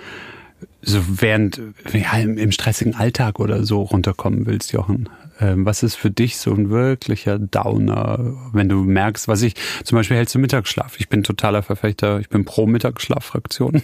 [0.81, 1.61] so während
[1.93, 6.37] ja, im, im stressigen Alltag oder so runterkommen willst, Jochen, ähm, was ist für dich
[6.37, 10.99] so ein wirklicher Downer, wenn du merkst, was ich, zum Beispiel hältst du Mittagsschlaf.
[10.99, 13.81] Ich bin totaler Verfechter, ich bin pro Mittagsschlaffraktion.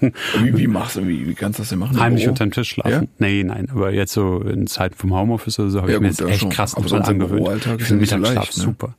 [0.00, 1.98] Wie, wie machst du, wie, wie kannst du das denn machen?
[1.98, 2.90] Heimlich unterm Tisch schlafen.
[2.92, 3.02] Ja?
[3.18, 6.08] Nee, nein, aber jetzt so in Zeiten vom Homeoffice oder so habe Ja, ich mir
[6.08, 6.50] gut, jetzt da echt schon.
[6.50, 7.66] krass im angewöhnt.
[7.78, 8.62] Ich finde Mittagsschlaf leicht, ne?
[8.62, 8.94] super.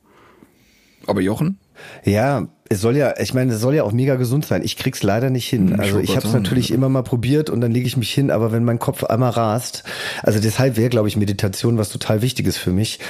[1.06, 1.58] Aber Jochen?
[2.04, 4.62] Ja, es soll ja, ich meine, es soll ja auch mega gesund sein.
[4.62, 5.72] Ich krieg's leider nicht hin.
[5.72, 8.30] Hm, Also ich habe es natürlich immer mal probiert und dann lege ich mich hin,
[8.30, 9.82] aber wenn mein Kopf einmal rast,
[10.22, 13.00] also deshalb wäre, glaube ich, Meditation was total Wichtiges für mich.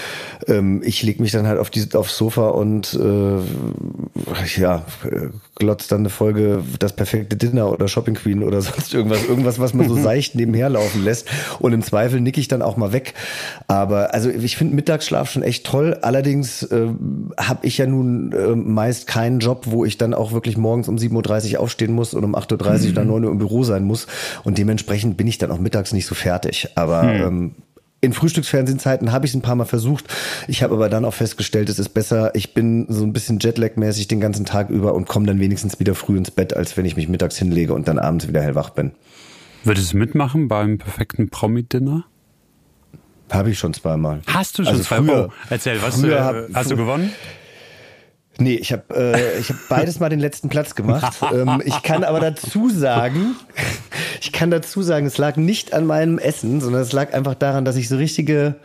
[0.48, 4.86] Ähm, ich lege mich dann halt auf die, aufs Sofa und äh, ja,
[5.60, 9.58] äh, glotz dann eine Folge das perfekte Dinner oder Shopping Queen oder sonst irgendwas, irgendwas,
[9.58, 11.28] was man so seicht nebenher laufen lässt.
[11.58, 13.14] Und im Zweifel nick ich dann auch mal weg.
[13.68, 15.98] Aber also ich finde Mittagsschlaf schon echt toll.
[16.02, 16.88] Allerdings äh,
[17.38, 20.96] habe ich ja nun äh, meist keinen Job, wo ich dann auch wirklich morgens um
[20.96, 24.06] 7.30 Uhr aufstehen muss und um 8.30 Uhr oder 9 Uhr im Büro sein muss.
[24.44, 26.68] Und dementsprechend bin ich dann auch mittags nicht so fertig.
[26.74, 27.54] Aber ähm,
[28.02, 30.06] in Frühstücksfernsehzeiten habe ich es ein paar Mal versucht.
[30.48, 34.08] Ich habe aber dann auch festgestellt, es ist besser, ich bin so ein bisschen Jetlag-mäßig
[34.08, 36.96] den ganzen Tag über und komme dann wenigstens wieder früh ins Bett, als wenn ich
[36.96, 38.92] mich mittags hinlege und dann abends wieder hellwach bin.
[39.64, 42.04] Würdest du mitmachen beim perfekten Promi-Dinner?
[43.30, 44.22] Habe ich schon zweimal.
[44.26, 44.96] Hast du schon Also zwei?
[44.96, 47.12] früher- oh, erzähl, was früher äh, hab- hast du gewonnen?
[48.40, 51.20] Nee, ich habe äh, ich hab beides mal den letzten Platz gemacht.
[51.32, 53.36] ähm, ich kann aber dazu sagen,
[54.20, 57.64] ich kann dazu sagen, es lag nicht an meinem Essen, sondern es lag einfach daran,
[57.64, 58.56] dass ich so richtige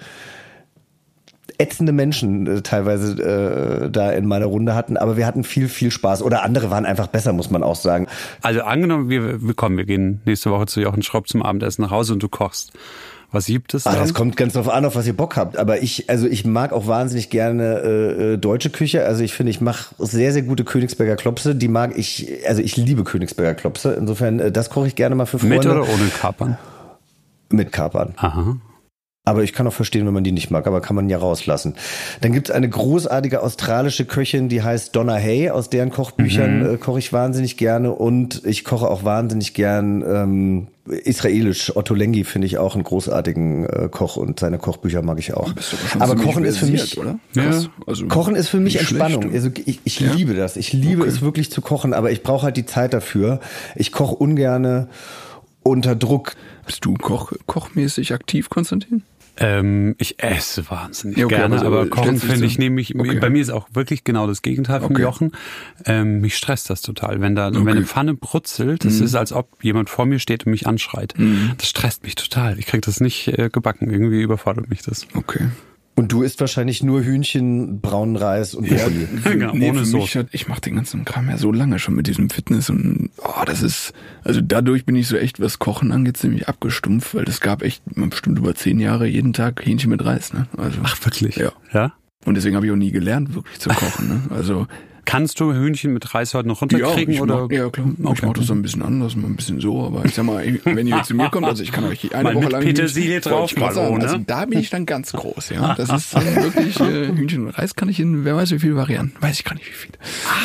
[1.57, 5.91] ätzende Menschen äh, teilweise äh, da in meiner Runde hatten, aber wir hatten viel, viel
[5.91, 6.21] Spaß.
[6.21, 8.07] Oder andere waren einfach besser, muss man auch sagen.
[8.41, 11.91] Also angenommen, wir, wir kommen, wir gehen nächste Woche zu Jochen Schropp zum Abendessen nach
[11.91, 12.73] Hause und du kochst.
[13.31, 13.95] Was gibt es dann?
[13.95, 15.57] das kommt ganz drauf an, auf was ihr Bock habt.
[15.57, 19.05] Aber ich, also ich mag auch wahnsinnig gerne äh, äh, deutsche Küche.
[19.05, 21.55] Also ich finde, ich mache sehr, sehr gute Königsberger Klopse.
[21.55, 23.93] Die mag ich, also ich liebe Königsberger Klopse.
[23.93, 25.57] Insofern, äh, das koche ich gerne mal für Freunde.
[25.57, 26.57] Mit oder ohne Kapern?
[27.49, 28.13] Mit Kapern.
[28.17, 28.57] Aha.
[29.27, 31.73] Aber ich kann auch verstehen, wenn man die nicht mag, aber kann man ja rauslassen.
[32.21, 35.49] Dann gibt's eine großartige australische Köchin, die heißt Donna Hay.
[35.49, 40.67] Aus deren Kochbüchern äh, koche ich wahnsinnig gerne und ich koche auch wahnsinnig gern ähm,
[41.03, 41.75] israelisch.
[41.75, 45.51] Otto Lengi finde ich auch einen großartigen äh, Koch und seine Kochbücher mag ich auch.
[45.97, 47.17] Aber Kochen ist für mich, oder?
[47.33, 47.63] Ja.
[47.87, 49.23] Also, Kochen ist für mich Entspannung.
[49.23, 50.13] schlecht, also ich, ich Ja?
[50.13, 50.55] liebe das.
[50.55, 51.09] Ich liebe Okay.
[51.09, 53.39] es wirklich zu kochen, aber ich brauche halt die Zeit dafür.
[53.75, 54.87] Ich koche ungerne
[55.63, 56.33] unter Druck.
[56.67, 59.01] Bist du Koch, kochmäßig aktiv, Konstantin?
[59.37, 62.97] Ähm, ich esse wahnsinnig Ja, okay, gerne, aber so, aber äh, Kochen finde ich nämlich,
[62.97, 63.19] Okay.
[63.19, 65.01] bei mir ist auch wirklich genau das Gegenteil vom Okay.
[65.01, 65.31] Jochen.
[65.85, 67.19] Ähm, mich stresst das total.
[67.21, 67.61] Wenn da, wenn.
[67.61, 67.67] Mhm.
[67.67, 71.13] eine Pfanne brutzelt, das ist, als ob jemand vor mir steht und mich anschreit.
[71.57, 72.57] Das stresst mich total.
[72.59, 73.89] Ich krieg das nicht äh, gebacken.
[73.89, 75.07] Irgendwie überfordert mich das.
[75.13, 75.47] Okay.
[75.97, 79.07] Und du isst wahrscheinlich nur Hühnchen, braunen Reis und Brokkoli.
[79.23, 79.97] Genau, ohne für Soße.
[79.97, 83.11] mich hat, ich mache den ganzen Kram ja so lange schon mit diesem Fitness und
[83.17, 83.93] oh, das ist,
[84.23, 87.81] also dadurch bin ich so echt, was Kochen angeht, ziemlich abgestumpft, weil es gab echt
[87.85, 90.47] bestimmt über zehn Jahre jeden Tag Hähnchen mit Reis, ne?
[90.57, 91.37] Also, Ach, wirklich?
[91.37, 91.53] Ja.
[91.73, 91.93] Ja?
[92.25, 94.21] Und deswegen habe ich auch nie gelernt, wirklich zu kochen, ne?
[94.35, 94.67] Also
[95.05, 97.13] Kannst du Hühnchen mit Reis heute noch runterkriegen?
[97.13, 97.43] ich oder?
[97.43, 97.87] Mach, ja, klar.
[97.97, 98.25] Ich Okay.
[98.25, 100.87] mache das so ein bisschen anders, mal ein bisschen so, aber ich sag mal, wenn
[100.87, 103.51] ihr zu mir kommt, also ich kann euch eine Mal Woche mit lang Petersilie drauf,
[103.51, 104.03] ich mal ohne.
[104.03, 105.75] Also da bin ich dann ganz groß, ja.
[105.75, 109.21] Das ist wirklich äh, Hühnchen und Reis kann ich in wer weiß wie viele Varianten,
[109.21, 109.93] weiß ich gar nicht wie viele.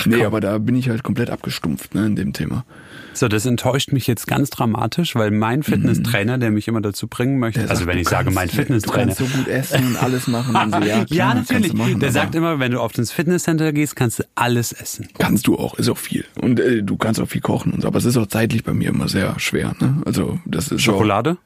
[0.07, 2.65] nee, aber da bin ich halt komplett abgestumpft, ne, in dem Thema.
[3.13, 7.39] So, das enttäuscht mich jetzt ganz dramatisch, weil mein Fitnesstrainer, der mich immer dazu bringen
[7.39, 9.87] möchte, Der also sagt, wenn du ich sage mein Du Fitnesstrainer, kannst so gut essen
[9.89, 10.55] und alles machen.
[10.57, 11.73] Und so, ja, klar, ja, natürlich.
[11.73, 15.09] du machen, der sagt immer, wenn du auf ins Fitnesscenter gehst, kannst du alles essen.
[15.19, 16.25] Kannst du auch, ist auch viel.
[16.41, 18.73] Und äh, du kannst auch viel kochen und so, aber es ist auch zeitlich bei
[18.73, 20.03] mir immer sehr schwer, ne?
[20.07, 21.37] Also das ist Auch, Schokolade?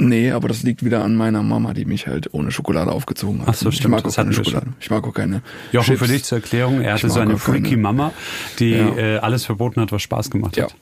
[0.00, 3.48] Nee, aber das liegt wieder an meiner Mama, die mich halt ohne Schokolade aufgezogen hat.
[3.48, 4.66] Ach so, ich stimmt, mag auch keine Schokolade.
[4.78, 5.42] Ich mag auch keine
[5.72, 5.98] Jochen, Chips.
[5.98, 8.12] für dich zur Erklärung, er Ich hatte so eine auch freaky Mama,
[8.60, 8.96] die Ja.
[8.96, 10.64] äh, alles verboten hat, was Spaß gemacht Ja.
[10.66, 10.74] hat.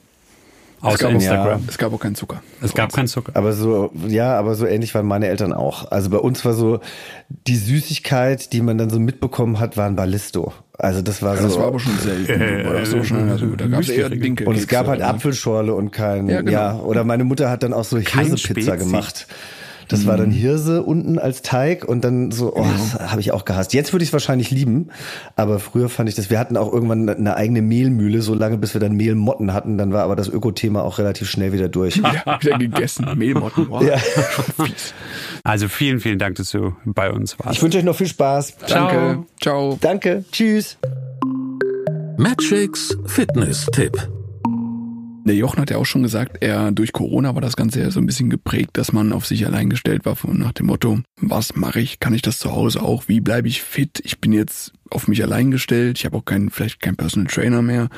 [0.81, 1.59] Außer gab, Instagram.
[1.63, 2.41] Auch, es gab auch keinen Zucker.
[2.61, 3.31] Es gab keinen Zucker.
[3.35, 5.91] Aber so, ja, aber so ähnlich waren meine Eltern auch.
[5.91, 6.79] Also bei uns war so,
[7.47, 10.53] die Süßigkeit, die man dann so mitbekommen hat, war ein Ballisto.
[10.77, 11.47] Also das war Ja, so.
[11.47, 12.41] das war aber schon selten.
[12.77, 13.29] Äh, so schnell.
[13.31, 14.09] Also, da gab es eher.
[14.09, 14.47] Dinkel.
[14.47, 16.41] und es gab halt Apfelschorle und kein, Ja, ja,
[16.73, 16.83] genau.
[16.83, 18.77] oder meine Mutter hat dann auch so Hirsepizza Spezi.
[18.77, 19.27] gemacht.
[19.87, 23.45] Das war dann Hirse unten als Teig und dann so, oh, das habe ich auch
[23.45, 23.73] gehasst.
[23.73, 24.89] Jetzt würde ich es wahrscheinlich lieben,
[25.35, 28.73] aber früher fand ich das, wir hatten auch irgendwann eine eigene Mehlmühle, so lange bis
[28.73, 32.01] wir dann Mehlmotten hatten, dann war aber das Ökothema auch relativ schnell wieder durch.
[32.25, 33.05] Ja, wieder gegessen.
[33.15, 33.67] Mehlmotten.
[33.69, 33.83] Wow.
[33.83, 33.97] Ja.
[35.43, 37.57] Also vielen, vielen Dank, dass du bei uns warst.
[37.57, 38.57] Ich wünsche euch noch viel Spaß.
[38.67, 39.23] Danke.
[39.41, 39.77] Ciao.
[39.79, 40.23] Danke.
[40.31, 40.77] Tschüss.
[42.17, 44.16] Magics Fitness-Tipp.
[45.27, 47.99] Der Jochen hat ja auch schon gesagt, er durch Corona war das Ganze ja so
[47.99, 51.55] ein bisschen geprägt, dass man auf sich allein gestellt war von nach dem Motto, was
[51.55, 51.99] mache ich?
[51.99, 53.09] Kann ich das zu Hause auch?
[53.09, 54.01] Wie bleibe ich fit?
[54.05, 55.97] Ich bin jetzt auf mich allein gestellt.
[55.99, 57.89] Ich habe auch keinen, vielleicht keinen Personal Trainer mehr.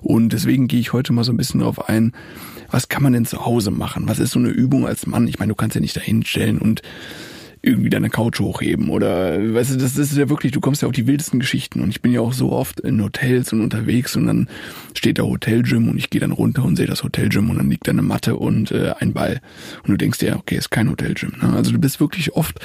[0.00, 2.12] Und deswegen gehe ich heute mal so ein bisschen darauf ein,
[2.70, 4.08] was kann man denn zu Hause machen?
[4.08, 5.26] Was ist so eine Übung als Mann?
[5.26, 6.82] Ich meine, du kannst ja nicht dahin stellen und
[7.62, 10.94] irgendwie deine Couch hochheben oder weißt du, das, ist ja wirklich, du kommst ja auf
[10.94, 14.26] die wildesten Geschichten und ich bin ja auch so oft in Hotels und unterwegs und
[14.26, 14.48] dann
[14.94, 17.86] steht da Hotelgym und ich gehe dann runter und sehe das Hotelgym und dann liegt
[17.86, 19.40] da eine Matte und äh, ein Ball
[19.82, 21.32] und du denkst dir, okay, ist kein Hotelgym.
[21.42, 21.52] Ne?
[21.52, 22.58] Also du bist wirklich oft,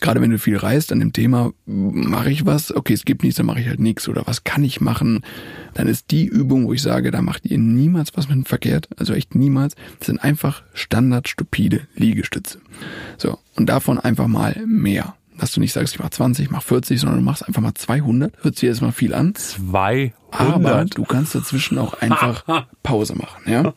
[0.00, 3.36] gerade wenn du viel reist an dem Thema, mache ich was, okay, es gibt nichts,
[3.36, 5.20] dann mache ich halt nichts oder was kann ich machen,
[5.74, 9.12] dann ist die Übung, wo ich sage, da macht ihr niemals was mit verkehrt, also
[9.12, 12.58] echt niemals, das sind einfach standard stupide Liegestütze.
[13.18, 15.14] So, und davon einfach mal mehr.
[15.40, 17.72] Dass du nicht sagst, ich mach 20, ich mach 40, sondern du machst einfach mal
[17.72, 18.44] 200.
[18.44, 19.34] Hört sich erstmal viel an.
[19.34, 20.14] 200.
[20.32, 22.44] Aber du kannst dazwischen auch einfach
[22.82, 23.72] Pause machen, ja?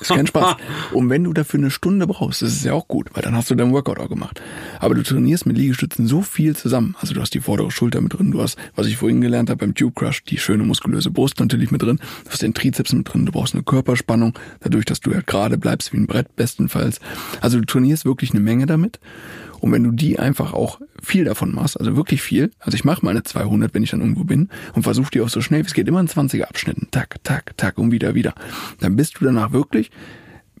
[0.00, 0.56] Ist kein Spaß.
[0.92, 3.50] Und wenn du dafür eine Stunde brauchst, das ist ja auch gut, weil dann hast
[3.50, 4.40] du dein Workout auch gemacht.
[4.78, 6.96] Aber du trainierst mit Liegestützen so viel zusammen.
[6.98, 9.58] Also du hast die vordere Schulter mit drin, du hast, was ich vorhin gelernt habe
[9.58, 13.12] beim Tube Crush, die schöne muskulöse Brust natürlich mit drin, du hast den Trizeps mit
[13.12, 17.00] drin, du brauchst eine Körperspannung, dadurch, dass du ja gerade bleibst wie ein Brett bestenfalls.
[17.42, 18.98] Also du trainierst wirklich eine Menge damit.
[19.60, 23.04] Und wenn du die einfach auch viel davon machst, also wirklich viel, also ich mache
[23.04, 25.74] meine 200, wenn ich dann irgendwo bin und versuche die auch so schnell wie es
[25.74, 28.34] geht, immer in 20er Abschnitten, tak, tak, tak und wieder, wieder,
[28.80, 29.90] dann bist du danach wirklich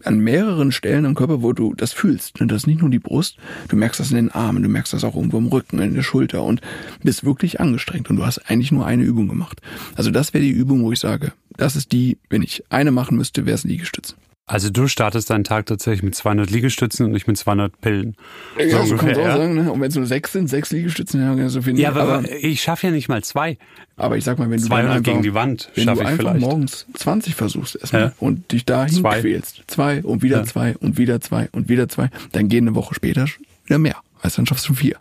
[0.04, 2.40] an mehreren Stellen am Körper, wo du das fühlst.
[2.40, 3.36] Und das ist nicht nur die Brust,
[3.68, 6.02] du merkst das in den Armen, du merkst das auch irgendwo im Rücken, in der
[6.02, 6.60] Schulter und
[7.02, 9.60] bist wirklich angestrengt und du hast eigentlich nur eine Übung gemacht.
[9.96, 13.16] Also das wäre die Übung, wo ich sage, das ist die, wenn ich eine machen
[13.16, 14.14] müsste, wäre es Liegestütze.
[14.52, 18.16] Also du startest deinen Tag tatsächlich mit 200 Liegestützen und nicht mit 200 Pillen.
[18.58, 19.36] Ja, so ungefähr, man auch ja?
[19.36, 19.72] sagen, ne?
[19.72, 22.00] Und wenn es nur sechs sind, sechs Liegestützen, ja, so viel Ja, nicht.
[22.00, 23.58] aber, aber, ich schaffe ja nicht mal zwei.
[23.96, 26.02] aber ich sag mal, wenn du dann 200 einfach, gegen die Wand wenn schaffe du
[26.02, 26.40] ich einfach vielleicht.
[26.40, 28.12] morgens 20 versuchst erstmal Ja.
[28.18, 29.20] und dich dahin Zwei.
[29.20, 30.44] quälst, zwei und wieder Ja.
[30.44, 33.26] zwei und wieder zwei und wieder zwei, dann gehen eine Woche später
[33.66, 33.96] wieder mehr.
[34.22, 34.96] Weißt du, dann schaffst du schon vier.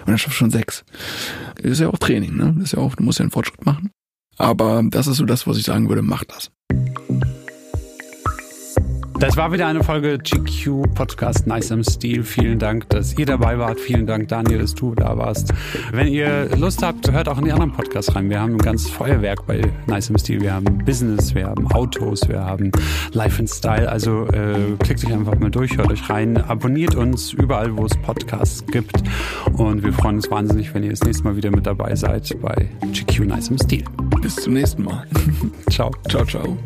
[0.00, 0.82] Und dann schaffst du schon sechs.
[1.56, 2.54] Das ist ja auch Training, ne?
[2.56, 3.90] Das ist ja auch, du musst ja einen Fortschritt machen.
[4.38, 6.50] Aber das ist so das, was ich sagen würde, mach das.
[9.24, 12.22] Das war wieder eine Folge GQ Podcast Nice am Stil.
[12.24, 13.80] Vielen Dank, dass ihr dabei wart.
[13.80, 15.50] Vielen Dank, Daniel, dass du da warst.
[15.92, 18.28] Wenn ihr Lust habt, hört auch in die anderen Podcasts rein.
[18.28, 20.42] Wir haben ein ganzes Feuerwerk bei Nice am Stil.
[20.42, 22.70] Wir haben Business, wir haben Autos, wir haben
[23.14, 23.88] Life and Style.
[23.88, 27.96] Also äh, klickt euch einfach mal durch, hört euch rein, abonniert uns überall, wo es
[27.96, 29.02] Podcasts gibt.
[29.54, 32.68] Und wir freuen uns wahnsinnig, wenn ihr das nächste Mal wieder mit dabei seid bei
[32.92, 33.84] GQ Nice am Stil.
[34.20, 35.06] Bis zum nächsten Mal.
[35.70, 35.92] Ciao.
[36.10, 36.58] ciao, ciao.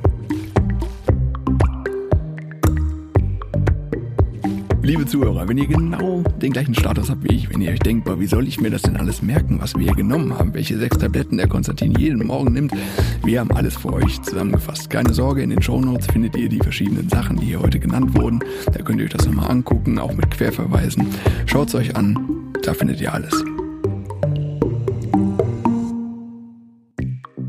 [4.89, 8.07] Liebe Zuhörer, wenn ihr genau den gleichen Status habt wie ich, wenn ihr euch denkt,
[8.07, 10.79] boah, wie soll ich mir das denn alles merken, was wir hier genommen haben, welche
[10.79, 12.73] sechs Tabletten der Konstantin jeden Morgen nimmt,
[13.23, 14.89] wir haben alles für euch zusammengefasst.
[14.89, 18.41] Keine Sorge, in den Shownotes findet ihr die verschiedenen Sachen, die hier heute genannt wurden.
[18.73, 21.07] Da könnt ihr euch das nochmal angucken, auch mit Querverweisen.
[21.45, 23.45] Schaut's euch an, da findet ihr alles.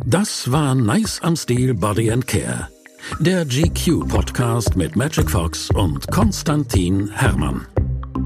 [0.05, 2.67] Das war Nice am Stil Body and Care.
[3.17, 7.65] Der GQ Podcast mit Magic Fox und Konstantin Hermann.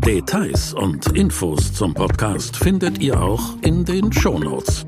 [0.06, 4.86] Details und Infos zum Podcast findet ihr auch in den Shownotes.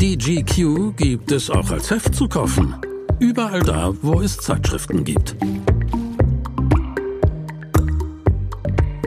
[0.00, 2.74] Die GQ gibt es auch als Heft zu kaufen.
[3.18, 5.36] Überall da, wo es Zeitschriften gibt.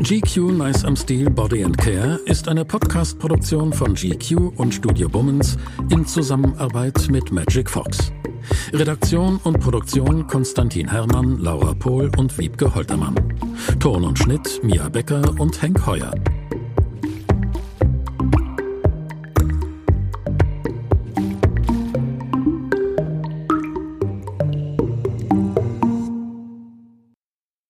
[0.04, 5.58] GQ Nice am Stil Body and Care ist eine Podcast-Produktion von GQ und Studio Bummens
[5.90, 8.12] in Zusammenarbeit mit Magic Fox.
[8.74, 13.16] Redaktion und Produktion Konstantin Herrmann, Laura Pohl und Wiebke Holtermann.
[13.80, 16.12] Ton und Schnitt Mia Becker und Henk Heuer.